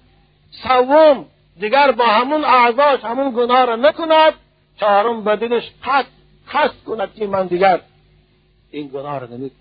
[0.62, 4.34] سوم دیگر با همون اعضاش همون گناه را نکند.
[4.80, 6.06] چهارم به دلش قصد
[6.52, 7.80] قصد کند که من دیگر
[8.70, 9.58] این گناه را نمی‌کنم.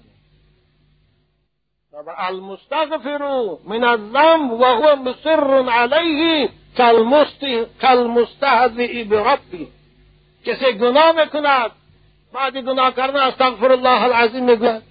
[2.18, 3.18] المستغفر
[3.66, 6.50] من الذنب وهو مصر علیه
[7.82, 9.68] کالمستهزئ بربی.
[10.46, 11.72] کسی گناه می‌کند
[12.34, 14.82] بعد گناه کردن استغفر الله العظیم می‌گوید.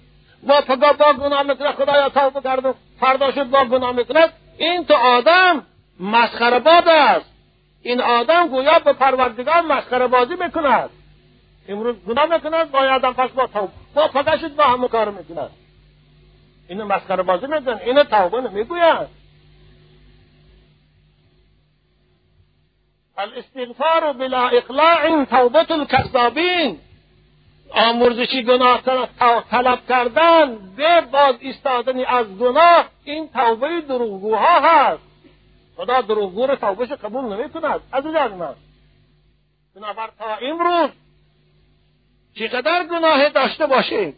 [0.47, 4.33] و پگاه با گناه می‌کنه خدایا توبه کردم فردا شد با گناه می‌کند.
[4.57, 5.65] این تو آدم
[6.01, 7.25] مسخره باد است.
[7.81, 10.89] این آدم گویا به پروردگار مسخره بازی می‌کند.
[11.67, 13.73] امروز گناه می‌کند با آدم پس با توبه.
[13.93, 15.49] با شد با همه کار می‌کند.
[16.69, 19.21] اینو مسخره بازی می‌کند اینو توبه نمی‌گوید
[23.17, 26.79] الاستغفار بلا اقلاع توبت الكذابین
[27.69, 28.81] آمرزشی گناه
[29.51, 35.10] طلب کردن به باز ایستادن از گناه این توبه دروغگوها هست.
[35.81, 38.55] خدا دروغگو رو توبهش قبول نمی کند عزیزان من
[39.75, 40.89] بنابر تا امروز
[42.35, 44.15] چقدر گناه داشته باشیم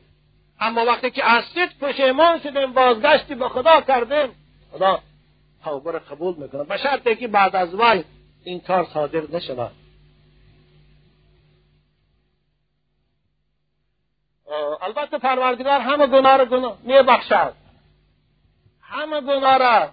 [0.60, 4.36] اما وقتی که از صدق پشیمان شدیم بازگشتی به خدا کردیم
[4.72, 5.00] خدا
[5.64, 6.64] توبه رو قبول می‌کنه.
[6.64, 8.04] به شرطی که بعد از وای
[8.44, 9.72] این کار صادر نشود.
[14.82, 17.54] البته پروردگار همه گناه را گناه میبخشد.
[18.82, 19.90] همه گناه را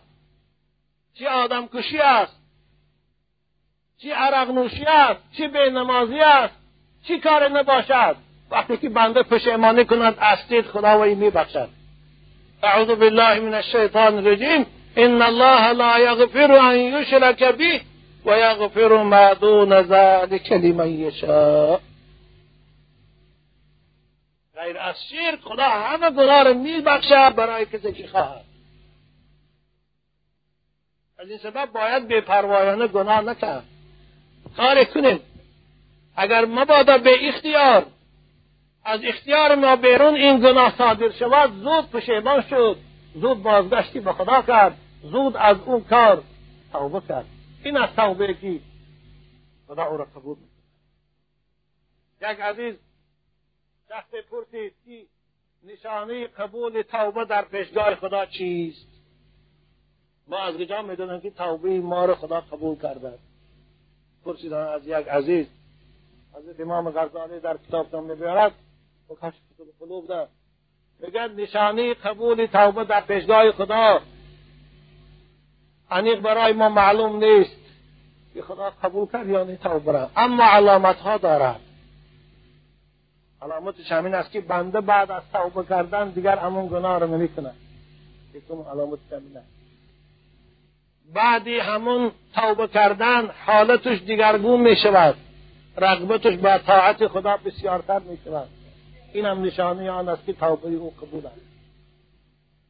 [1.15, 2.37] چی آدم کشی است؟
[3.99, 6.55] چی عرق نوشی است؟ چی نمازی است؟
[7.07, 8.17] چی کار نباشد؟
[8.51, 11.69] وقتی که بنده پشیمانی کند استید خداوی میبخشد.
[12.63, 14.67] اعوذ بالله من الشیطان الرجیم.
[14.97, 17.81] ان الله لا یغفر ان یشرک به
[18.25, 21.79] و یغفر ما دون ذلک لمن یشاء.
[24.55, 28.50] غیر از شرک خدا همه گناه رو میبخشد برای کسی که خواهد.
[31.21, 33.65] از این سبب باید بیپروایانه گناه نکرد.
[34.57, 35.21] کار کنیم
[36.17, 37.87] اگر مبادا به اختیار
[38.85, 42.77] از اختیار ما بیرون این گناه صادر شود زود پشیمان شد
[43.15, 46.23] زود بازگشتی به خدا کرد زود از اون کار
[46.73, 47.27] توبه کرد.
[47.65, 48.61] این از توبه که
[49.69, 50.37] خدا او را قبول
[52.21, 52.75] یک عزیز
[53.91, 55.07] دست پرسید که
[55.65, 58.90] نشانه قبول توبه در پیشگاه خدا چیست؟
[60.31, 63.19] ما از کجا می‌دونیم که توبه ما رو خدا قبول کرده؟
[64.25, 65.47] پرسیدن از یک عزیز
[66.35, 68.53] حضرت امام غزالی در کتاب می‌برد
[69.11, 69.41] و کشف
[69.81, 70.29] قلوب ده.
[71.01, 74.01] میگه نشانه قبول توبه در پیشگاه خدا.
[75.91, 77.61] انیق برای ما معلوم نیست
[78.35, 80.11] که خدا قبول کرد یا نه توبه را.
[80.17, 81.61] اما علامت ها دارد.
[83.43, 87.55] علامتش همین است که بنده بعد از توبه کردن دیگر همون گناه رو نمی‌کنه.
[88.35, 89.60] یکم علامتش همین است
[91.15, 95.15] بعدی همون توبه کردن حالتش دیگرگون می شود
[95.77, 98.49] رغبتش به طاعت خدا بسیارتر می شود
[99.13, 101.51] این هم نشانه آن است که توبه او قبول است.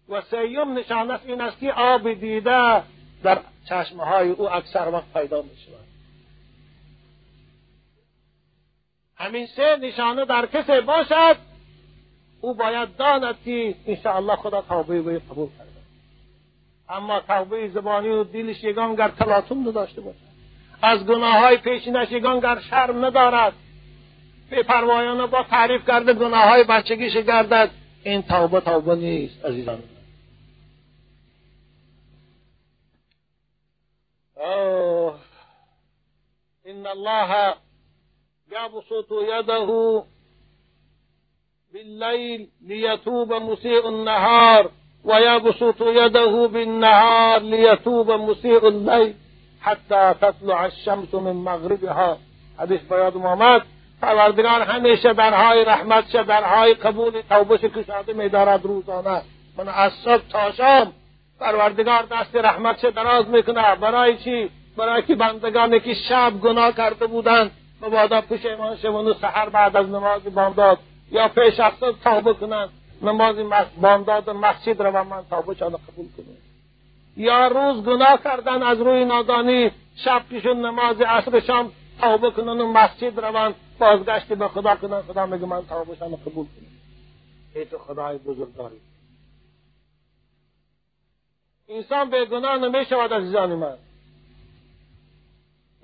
[0.09, 2.82] و سیوم نشانه است این است که آب دیده
[3.22, 3.38] در
[3.68, 5.86] چشمه های او اکثر وقت پیدا می شود
[9.16, 11.36] همین سه نشانه در کسی باشد
[12.41, 15.70] او باید داند که انشاءالله خدا توبه او قبول کرده
[16.91, 20.30] اما توبه زبانی و دلش یگان گر تلاطم نداشته باشد.
[20.82, 23.53] از گناه های پیشینش یگان گر شرم ندارد.
[24.51, 27.70] به پروایانه با تعریف کرده گناه های بچگیش گردد
[28.05, 29.82] این توبه توبه نیست عزیزان.
[36.64, 37.55] ان الله
[38.53, 40.03] يبسط يده
[41.72, 44.70] بالليل ليتوب مسيء النهار.
[45.05, 49.14] ويبسط يده بالنهار ليتوب مسيء الليل
[49.62, 52.18] حتى تطلع الشمس من مغربها.
[52.59, 53.62] حدیث بیاد محمد
[54.03, 59.22] پروردگار همیشه درهای رحمت درهای قبول توبه کشاده میدارد روزانه.
[59.59, 60.92] من از صبح تا شام
[61.40, 67.51] پروردگار دست رحمت دراز می‌کنه برای چی؟ برای که بندگانی که شب گناه کرده بودند
[67.82, 70.78] مبادا پشیمان شوند سحر بعد از نماز بامداد
[71.11, 71.72] یا پیش از
[72.05, 72.68] توبه کنند.
[73.03, 73.36] نماز
[73.80, 76.38] بامداد مسجد رو من توبه چانه قبول کنیم
[77.16, 79.70] یا روز گناه کردن از روی نادانی
[80.05, 85.26] شب پیشون نماز عصر شام توبه کنن و مسجد روند بازگشتی به خدا کنن خدا
[85.26, 86.80] میگه من توبه شانه قبول کنیم
[87.55, 88.80] ای تو خدای بزرگداری.
[91.68, 93.76] انسان به گناه نمی شود عزیزان من.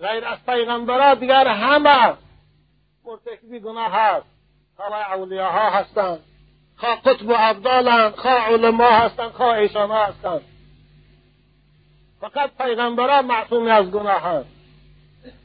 [0.01, 2.17] غیر از پیغمبرها دیگر همه
[3.05, 4.27] مرتکبی گناه هست.
[4.79, 6.21] همه اولیاها هستند.
[6.77, 10.41] خواه قطب و عبدالن خواه علما هستن خواه ایشان هستن.
[12.21, 14.49] فقط پیغمبران معصومی از گناه هست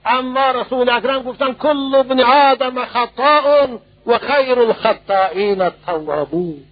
[0.06, 3.68] اما رسول اکرم گفتن کل ابن آدم خطاء
[4.06, 6.64] و خیر الخطائین التوابون.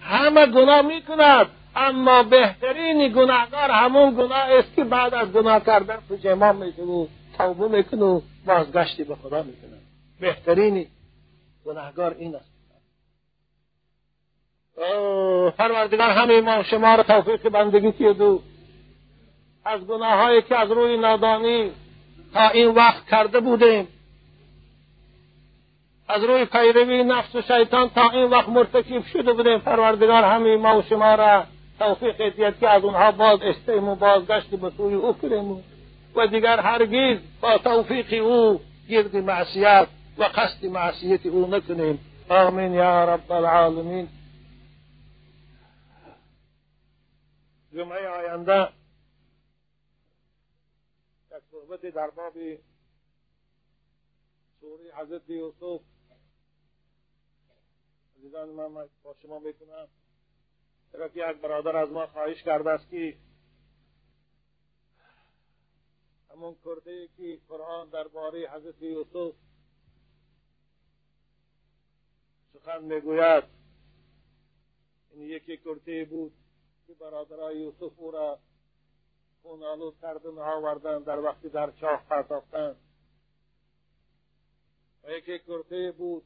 [0.00, 6.56] همه گناه می‌کند اما بهترین گناهگار همون گناه است که بعد از گناه کردن پشیمان
[6.56, 7.06] میشه و
[7.38, 9.78] توبه می‌کنه و بازگشتی به خدا می‌کنه
[10.20, 10.86] بهترین
[11.66, 12.51] گناهگار این است.
[15.58, 18.40] پروردگار همه ما شما را توفیق بندگی که دو؟
[19.64, 21.70] از گناههایی که از روی نادانی
[22.34, 23.88] تا این وقت کرده بودیم.
[26.08, 29.58] از روی پیروی نفس و شیطان تا این وقت مرتکب شده بودیم.
[29.58, 31.44] پروردگار همه ما و شما را
[31.78, 35.64] توفیق دید که از اونها باز استیم و بازگشت به سوی او کنیم
[36.16, 39.86] و دیگر هرگیز با توفیق او گرد معصیت
[40.18, 41.98] و قصد معصیت او نکنیم.
[42.28, 44.08] آمین یا رب العالمین.
[47.72, 48.72] جمعه آینده
[51.30, 52.34] یک صحبت در باب
[54.60, 55.80] سوره حضرت یوسف.
[58.18, 59.88] عزیزان من با شما می‌کنم
[60.92, 63.16] که یک برادر از ما خواهش کرده است که
[66.30, 69.34] همون کرده که قرآن درباره حضرت یوسف
[72.52, 73.44] سخن می‌گوید.
[75.10, 76.41] این یکی کرده بود.
[76.86, 78.38] که برادرای یوسف او را
[79.42, 82.76] خون آلود کردن آوردن در وقتی در چاه پرداختند
[85.04, 86.24] و یکی کرده بود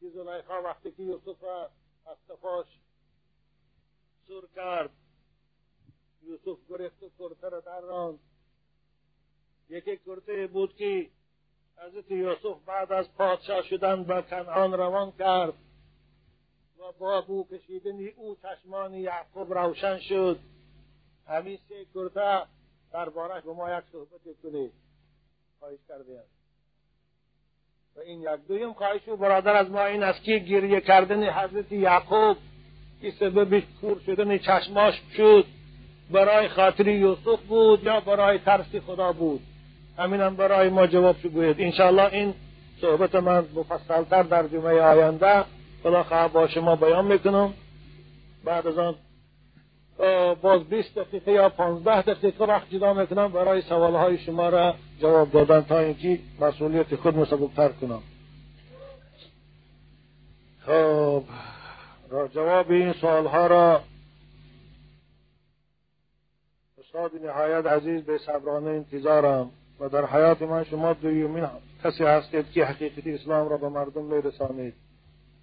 [0.00, 1.70] که زلیخا وقتی که یوسف را
[2.06, 2.66] از تفاش
[4.28, 4.90] سر کرد
[6.22, 8.18] یوسف گرفت و کرته را در راند.
[9.68, 11.10] یکی کرته بود که
[11.76, 15.54] حضرت یوسف بعد از پادشاه شدن به کنعان روان کرد.
[16.78, 20.38] و با بو کشیدن او چشمان یعقوب روشن شد.
[21.28, 22.46] همین سه کرته
[22.92, 24.72] دربارش به ما یک صحبت کنید
[25.58, 26.22] خواهش کرده
[27.96, 31.72] و این یک دویم خواهش و برادر از ما این است که گریه کردن حضرت
[31.72, 32.36] یعقوب
[33.00, 35.44] که سبب کور شدن چشماش شد.
[36.10, 39.40] برای خاطر یوسف بود یا برای ترس خدا بود؟
[39.98, 42.34] همینم برای ما جواب شو گوید انشاءالله این
[42.80, 45.44] صحبت من مفصلتر در جمعه آینده
[45.82, 47.54] خدا با شما بیان می‌کنم.
[48.44, 48.94] بعد از آن
[50.42, 55.60] باز 20 دقیقه یا 15 دقیقه وقت جدا می‌کنم برای سوالهای شما را جواب دادن
[55.60, 58.02] تا اینکه مسئولیت خود مسبوقتر کنم.
[60.60, 61.22] خب
[62.10, 63.80] را جواب این سوالها را
[66.78, 69.50] استاد نهایت عزیز به صبرانه انتظارم
[69.80, 71.46] و در حیات من شما دویمین
[71.84, 74.74] کسی هستید که حقیقتی اسلام را به مردم میرسانید.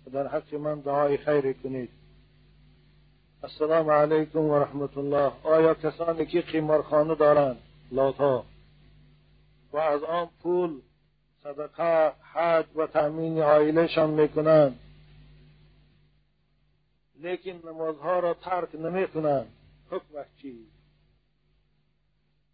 [0.08, 1.90] و در حق من دعای خیری کنید.
[3.44, 7.58] السلام علیکم و رحمت الله آیا کسانی که قیمارخانه دارند؟
[7.92, 8.46] لاتا
[9.72, 10.82] و از آن پول
[11.44, 14.80] صدقه حج و تأمین عائلهشان می‌کنند.
[17.16, 19.48] لیکن نمازها را ترک نمی‌کنند.
[19.90, 20.68] حکمش چی؟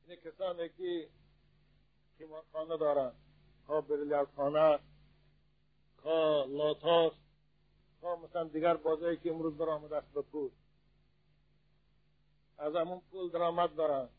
[0.07, 1.07] این کسانی که
[2.19, 3.13] قیمارخانه دارند.
[3.67, 3.83] خواه
[4.35, 4.79] خانه
[6.03, 7.20] خواه لاتاست
[8.01, 10.49] خواه مثلا دیگر بازایی که امروز برآمده است به پول.
[12.57, 14.09] از همون پول درآمد دارند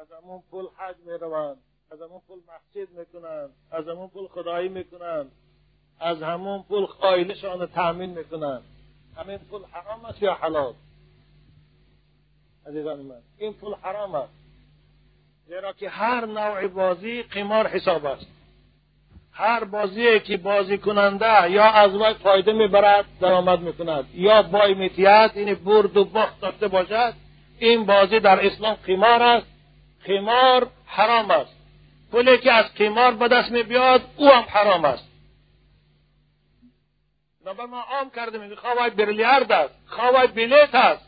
[0.00, 1.56] از همون پول حج می‌روند.
[1.90, 5.32] از همون پول مسجد می‌کنند از همون پول خدایی می‌کنند
[6.00, 8.62] از همون پول خایلشان تأمین می‌کنند
[9.16, 10.74] همین پول حرام است یا حلال؟
[12.66, 14.32] عزیزان من این پول حرام است.
[15.46, 18.26] زیرا که هر نوع بازی قمار حساب است.
[19.38, 24.08] هر بازی که بازی کننده یا از وی فایده می‌برد درآمد می‌کند.
[24.14, 27.14] یا با میتیت این برد و باخت داشته باشد.
[27.58, 29.46] این بازی در اسلام قمار است.
[30.06, 31.56] قمار حرام است.
[32.12, 35.08] پولی که از قمار به دست می بیاد او هم حرام است.
[37.46, 39.74] نبر ما عام کرده میگه خواه برلیارد است.
[39.86, 41.06] خواه بلیت است.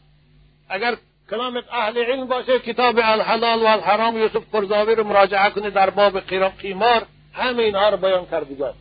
[0.68, 0.97] اگر
[1.31, 6.20] کلام اهل علم باشه کتاب الحلال و الحرام یوسف قرضاوی رو مراجعه کنه در باب
[6.61, 7.07] قیمار
[7.39, 8.74] همه اینها رو بیان کرده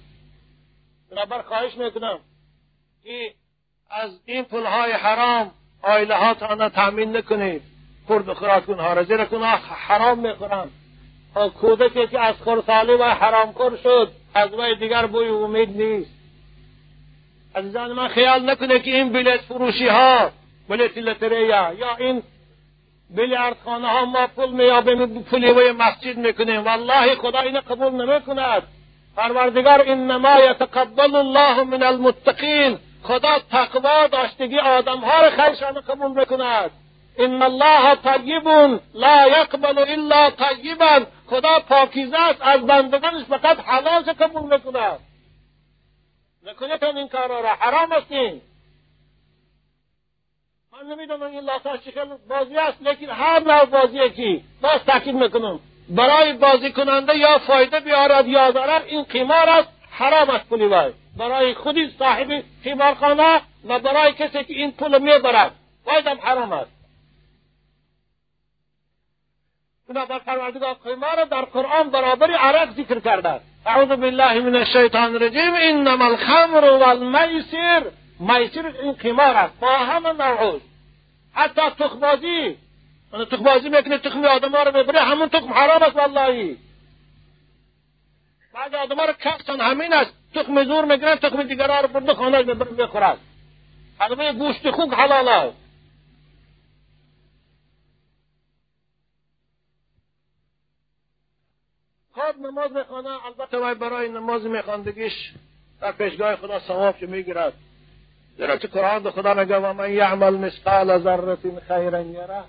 [1.11, 2.19] بنابر خواهش می‌کنم
[3.03, 3.33] که
[3.89, 5.51] از این پولهای حرام
[5.81, 7.61] آیله هاتان تامین نکنید.
[8.07, 9.03] خورد خوراکون ها را.
[9.03, 10.71] زیرا که حرام می‌خورند
[11.61, 16.11] کودکی که از خورسالی و حرامخور شد از وی دیگر بوی امید نیست.
[17.55, 20.31] عزیزان من خیال نکنه که این بلیت فروشی ها
[20.69, 22.23] بلیت لتریا یا این
[23.65, 28.63] خانه ها ما پول میابیم پولی و مسجد می‌کنیم والله خدا اینو قبول نمی‌کند
[29.17, 36.71] پروردگار انما یتقبل الله من المتقین خدا تقوا داشتگی آدمها را خیرشان قبول بکند
[37.17, 38.47] ان الله طیب
[38.93, 44.99] لا یقبل الا طیبا خدا پاکیزه است از بندگانش فقط حلال قبول می‌کند
[46.43, 48.41] نکنید این کارا را حرام است این
[50.83, 55.59] من نمی‌دونم این لاسا شکل بازی است لیکن هر نوع بازی که باز تاکید می‌کنم.
[55.89, 59.69] برای بازی کننده یا فایده بیارد یا ضرر این قمار است.
[59.91, 60.69] حرام است پولی
[61.17, 65.51] برای خودی صاحب قمارخانه و برای کسی که این پول می‌برد.
[65.85, 66.71] باید هم حرام است.
[69.89, 73.39] بنابر پروردگار قمار در قرآن برابر عرق ذکر کرده.
[73.65, 75.53] اعوذ بالله من الشیطان الرجیم.
[75.53, 77.83] انما الخمر والمیسر.
[78.19, 80.61] میسر این قمار است با همه نوعش
[81.33, 82.57] حتی تخمازی
[83.31, 86.57] تخمازی می‌کنه تخم آدم ها رو ببره همون تخم حرام است والله.
[88.53, 89.13] بعض آدم ها رو
[89.61, 90.13] همین است.
[90.33, 93.19] تخم زور می‌گیرن تخم دیگر رو برده خانه بخورد
[93.99, 95.57] همه گوشت خوک حلال است.
[102.11, 105.13] خواب نماز می‌خوانه البته برای نماز میخواندگیش
[105.81, 107.53] در پیشگاه خدا ثواب که می‌گیرد.
[108.37, 112.43] زیرا که قرآن خدا میگه و من یعمل مثقال ذره خیرا یره.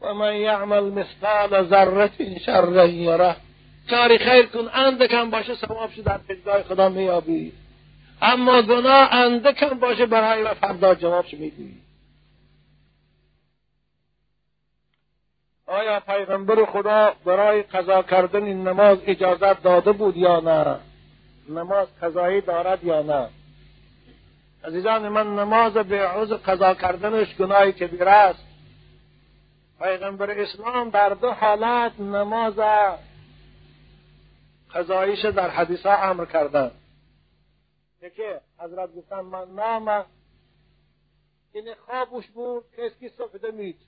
[0.00, 2.10] و من یعمل مثقال ذره
[2.46, 3.36] شرا یره.
[3.90, 7.52] کاری خیر کن اندکم باشه ثوابش در پیشگاه خدا میابی.
[8.22, 11.82] اما گناه اندکم باشه برای فردا جوابش میدی
[15.66, 20.76] آیا پیغمبر خدا برای قضا کردن این نماز اجازت داده بود یا نه؟
[21.48, 23.28] نماز قضایی دارد یا نه؟
[24.64, 28.44] عزیزان من نماز به عوض قضا کردنش گناهی کبیر است.
[29.78, 32.54] پیغمبر اسلام در دو حالت نماز
[34.74, 36.70] قضاییش در حدیث ها امر کردن.
[38.02, 38.22] یکی
[38.58, 40.06] حضرت گفتن من نام
[41.52, 43.80] این خوابش بود اسکی سفده مید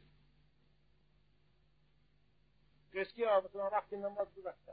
[2.94, 4.72] اسکی مثلا وقتی نماز گذاشتن.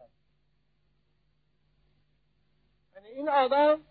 [2.95, 3.81] یعنی این آدم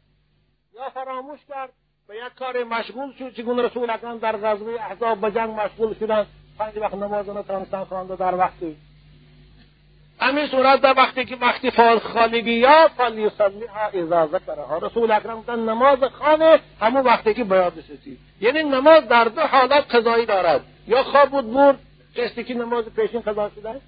[0.72, 1.72] یا فراموش کرد
[2.10, 6.26] به یک کار مشغول شد چگونه رسول اکرم در غزوه احزاب به جنگ مشغول شدن
[6.58, 8.76] پنج وقت نماز نتوانستن خوانده در وقتی.
[10.20, 13.06] همین صورت در وقتی که وقتی خانگی یا ها
[13.92, 19.24] اجازه کرده رسول اکرم گفتن نماز خانه همون وقتی که بیاد بسیسی یعنی نماز در
[19.24, 20.64] دو حالت قضایی دارد.
[20.88, 21.78] یا خواب بود برد
[22.14, 23.80] کسی که نماز پیشین قضا شده؟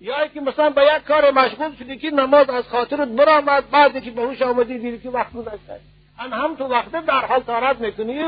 [0.00, 4.10] یا که مثلا به یک کار مشغول شدی که نماز از خاطرت برآمد بعدی که
[4.10, 5.80] به هوش آمدی دیدی که وقت گذشته
[6.20, 8.22] هم هم تو وقت در حال تارت می‌کنی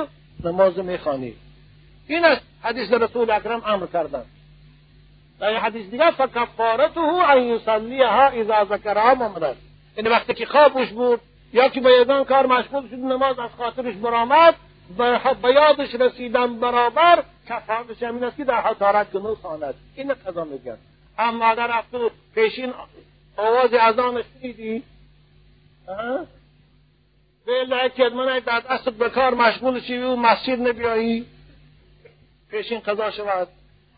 [0.45, 1.35] نماز می‌خوانی.
[2.09, 4.25] این است حدیث رسول اکرم امر کردن.
[5.41, 9.57] در حدیث دیگه فکفارته ان یصلیها اذا ذکرها ممرد
[9.97, 11.21] این وقتی که خوابش بود
[11.53, 14.55] یا که به یگان کار مشغول شد نماز از خاطرش برآمد
[15.43, 20.15] به یادش رسیدن برابر کفارتش همین است که در حال تارت کنه و خواند این
[20.15, 20.79] قضا میگن.
[21.19, 21.97] اما اگر رفت
[22.35, 22.73] پیشین
[23.37, 24.83] آواز اذان شنیدی؟
[27.47, 31.27] به که من در دست به کار مشغول شوی و مسجد نبیایی
[32.51, 33.49] پیشین قضا شود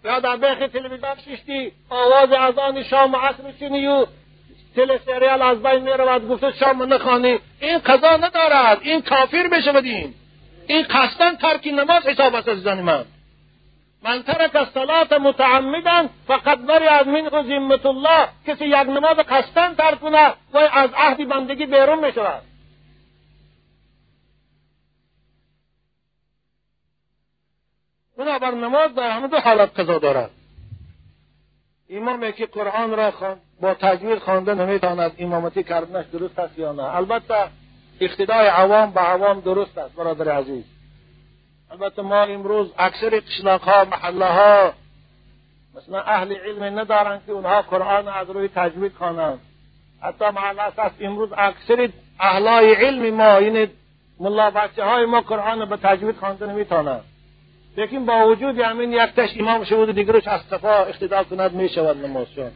[0.05, 4.07] یا در بیخ تلویزیون ششتی آواز اذان شام و عصر شنی و
[5.07, 10.14] سریال از بین می‌رود گفته شام نخوانی این قضا ندارد این کافر بشودیم
[10.66, 13.05] این قصدن ترک نماز حساب است عزیزان من
[14.03, 20.32] من ترک الصلاة متعمدا فقد از منه ذمت الله کسی یک نماز قصدن ترک کنه
[20.53, 22.42] و از عهد بندگی بیرون می‌شود
[28.18, 30.30] بنابر نماز در همه دو حالت قضا دارد.
[31.90, 37.34] امامی که قرآن را با تجوید خوانده نمی‌تواند امامتی کردنش درست است یا نه؟ البته
[38.00, 40.64] اقتدای عوام به عوام درست است برادر عزیز.
[41.70, 44.72] البته ما امروز اکثر قشلاقها محله ها
[45.76, 49.40] مثلا اهل علم ندارند که اونها قرآن از روی تجوید خوانند.
[50.02, 51.88] حتی مع امروز اکثر
[52.20, 53.68] اهلای علم ما این
[54.20, 57.04] ملا بچه های ما قرآن به تجوید خوانده نمی‌تونند
[57.77, 62.07] لیکن با وجود همین یک تش امام شود دیگرش از صفا اقتدا کند می شود
[62.07, 62.51] نمازشان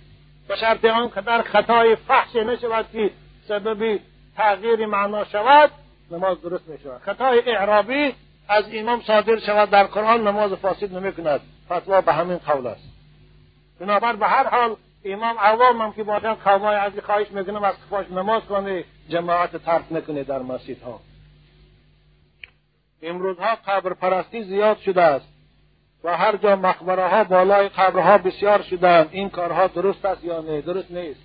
[0.48, 3.10] به شرط آن قدر خطای فحش نشود که
[3.48, 3.98] سبب
[4.36, 5.70] تغییر معنا شود
[6.10, 8.14] نماز درست می شود خطای اعرابی
[8.48, 11.40] از امام صادر شود در قرآن نماز فاسد نمی کند
[11.72, 12.88] فتوا به همین قول است.
[13.80, 18.06] بنابر به هر حال امام عوام هم که باشد قومای از خواهش می‌کنم از خفاش
[18.10, 21.00] نماز کنه جماعت ترک نکنه در مسجد ها
[23.02, 25.28] امروزها قبر پرستی زیاد شده است
[26.04, 30.60] و هر جا مقبره ها بالای قبرها بسیار شدند این کارها درست است یا نه؟
[30.60, 31.20] درست نیست.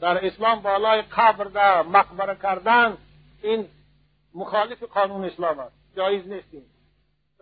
[0.00, 2.96] در اسلام بالای قبر در مقبره کردن
[3.42, 3.66] این
[4.34, 5.72] مخالف قانون اسلام است.
[5.96, 6.62] جایز نیستیم.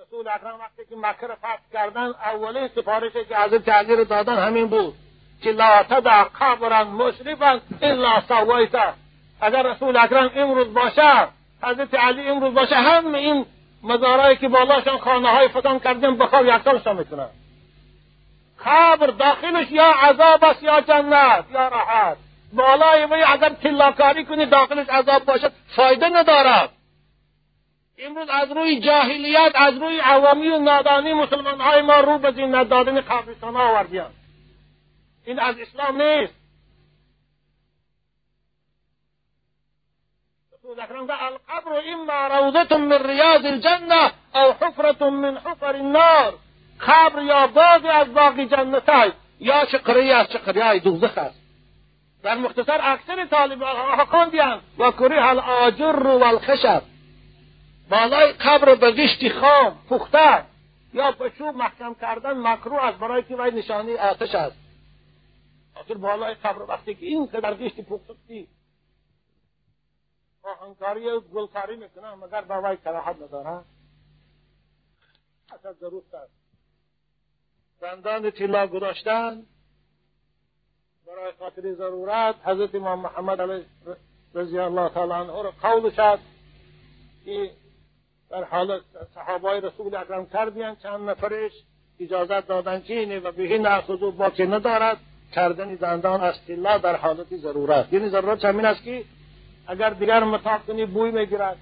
[0.02, 4.38] رسول اکرم وقتی که مکه را فتح کردن اولین سفارشی که حضرت علی رو دادن
[4.38, 4.94] همین بود
[5.42, 8.92] که لا تدع قبرا مشرفا الا سویته.
[9.40, 11.28] اگر رسول اکرم امروز باشه
[11.62, 13.46] حضرت علی امروز باشه همه این
[13.82, 17.28] مزارایی که بالاشان خانه های فتان کردیم بخواب یک سالشان می‌کنن
[18.66, 22.16] قبر داخلش یا عذاب است یا جنت یا راحت.
[22.52, 26.70] بالای وی اگر تلاکاری کنی داخلش عذاب باشد فایده ندارد.
[27.98, 32.68] امروز از روی جاهلیت از روی عوامی و نادانی مسلمان های ما رو به زینت
[32.68, 34.10] دادن قبرستان ها آوردیان
[35.24, 36.34] این از اسلام نیست
[40.52, 46.38] رسول اکرم القبر اما روضة من ریاض الجنه او حفرة من حفر النار.
[46.80, 51.40] قبر یا باغی از باغ جنت یا شقری از شقری های دوزخ است.
[52.22, 54.60] در مختصر اکثر طالبان ها خواندیان.
[54.78, 56.82] و کره الاجر و الخشب.
[57.90, 59.08] بالای قبر به
[59.40, 60.44] خام پخته.
[60.94, 64.56] یا چوب محکم کردن مکروه است برای که وی نشانی آتش است.
[65.74, 68.14] آخر بالای قبر وقتی که این قدر گشتی پخته
[70.42, 73.64] آهنکاری و گلکاری می‌کنه مگر با وی کراحت نداره؟
[75.52, 76.32] اصلا درست است.
[77.80, 79.42] دندان طلا گذاشتن.
[81.06, 83.64] برای خاطر ضرورت حضرت امام محمد علیه
[84.34, 86.18] رضی الله تعالی عنه را قول شد
[87.24, 87.50] که
[88.30, 88.80] در حال
[89.14, 91.52] صحابای رسول اکرم کردین چند نفرش
[92.00, 94.96] اجازت دادن که اینه و بهی ناخذو باقی ندارد.
[95.32, 97.92] کردن دندان از طلا در حالت ضرورت.
[97.92, 99.04] یعنی ضرورت همین است که
[99.70, 101.56] اگر دیگر متاق کنی بوی می‌گیرد.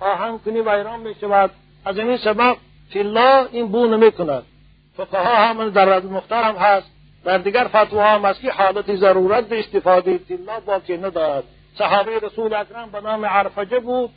[0.00, 1.50] آهنگ کنی ویران می‌شود.
[1.84, 2.56] از این سبب
[2.92, 4.44] طلا این بو نمی‌کند.
[4.96, 6.90] فقها هم در مختار هم هست.
[7.24, 11.44] در دیگر فتوا هم است که حالت ضرورت به استفاده طلا باقی ندارد.
[11.74, 14.10] صحابه رسول اکرم به نام عرفجه بود.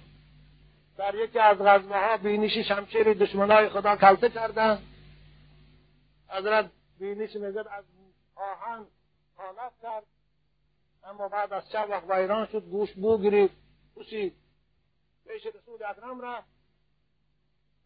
[0.98, 4.80] در یکی از غزوه ها بینیش شمشیر دشمنای خدا کلته کردن
[6.30, 6.70] حضرت
[7.00, 7.84] بینیش نظر از
[8.36, 8.86] آهن
[9.38, 10.04] حالت کرد.
[11.10, 13.54] اما بعد از چند وقت ویران شد گوش بو گرفت
[13.96, 14.34] پوشید
[15.28, 16.48] پیش رسول اکرم رفت؟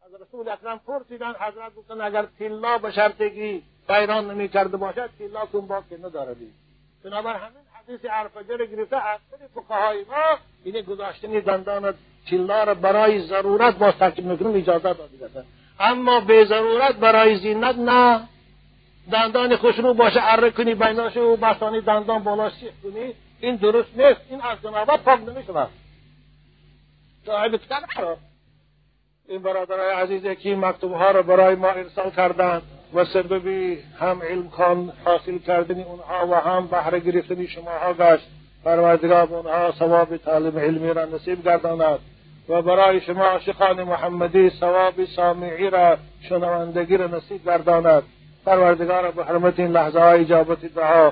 [0.05, 5.45] از رسول اکرم پرسیدن حضرت گفتن اگر طلا به شرطگی ویران نمی کرده باشد طلا
[5.45, 6.53] کن باقی نداردی
[7.03, 11.93] بنابر همین حدیث عرفجه گرفته اکثر فقهای ما اینه گذاشتن دندان
[12.29, 15.45] طلا را برای ضرورت باز ترکیب می‌کنم اجازه داده
[15.79, 18.27] اما به ضرورت برای زینت نه.
[19.11, 24.21] دندان خوشرو باشه اره کنی بیناش و بسانی دندان بالا شیخ کنی این درست نیست
[24.29, 25.69] این از جنابت پاک نمی‌شود
[27.25, 28.17] صاحب کتاب
[29.29, 32.61] این برادرای عزیزی که این مکتوب ها را برای ما ارسال کردند
[32.93, 38.27] و سببی هم علم خان حاصل کردن اونها و هم بهره گرفتن شماها گشت.
[38.65, 41.99] پروردگار اونها ثواب تعلیم علمی را نصیب گرداند
[42.49, 45.97] و برای شما عاشقان محمدی ثواب سامعی را
[46.29, 48.03] شنوندگی را نصیب گرداند.
[48.47, 51.11] پروردگار به حرمت این لحظه های اجابت دعا.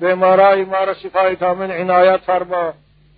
[0.00, 2.72] بیمارای ما را شفای کامل عنایت فرما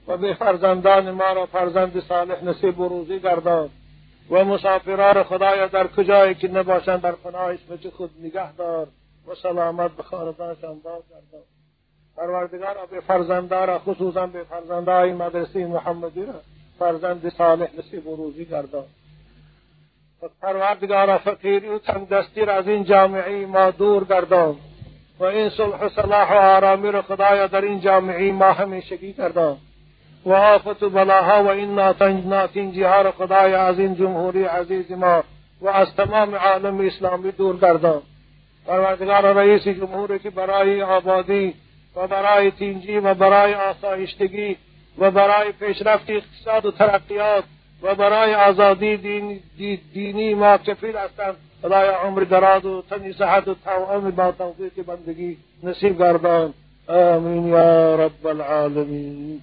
[0.08, 3.70] و به فرزندان ما را فرزند صالح نصیب و روزی گردان.
[4.30, 8.86] و مسافران خدایا در کجایی که نباشند در پناه اسمت خود نگه دار.
[9.28, 11.42] و سلامت به خاندانشان باز گردان
[12.16, 16.40] پروردگار به فرزندان خصوصا به فرزندهای مدرسه محمدی را
[16.78, 18.84] فرزند صالح نصیب و روزی گردان.
[20.42, 21.78] پروردگار فقیری و
[22.10, 24.56] دستی را از این جامعه ما دور گردان
[25.18, 29.56] و این صلح و صلاح و آرامی را خدایا در این جامعه ما همیشگی گردان
[30.24, 31.74] و آفت و بلاها و این
[32.28, 35.24] ناتنجی ها را خدایا از این جمهوری عزیز ما
[35.60, 38.02] و از تمام عالم اسلامی دور گردان.
[38.66, 41.54] پروردگار رئیس جمهوری که برای آبادی
[41.96, 44.56] و برای تینجی و برای آسایشتگی
[44.98, 47.44] و برای پیشرفت اقتصاد و ترقیات
[47.82, 49.40] و برای آزادی دین
[49.94, 51.36] دینی ما کفیل هستند.
[51.62, 56.54] خدای عمر دراز و تنی صحت و توام با توفیق بندگی نصیب گردان.
[56.88, 59.40] آمین یا رب العالمین.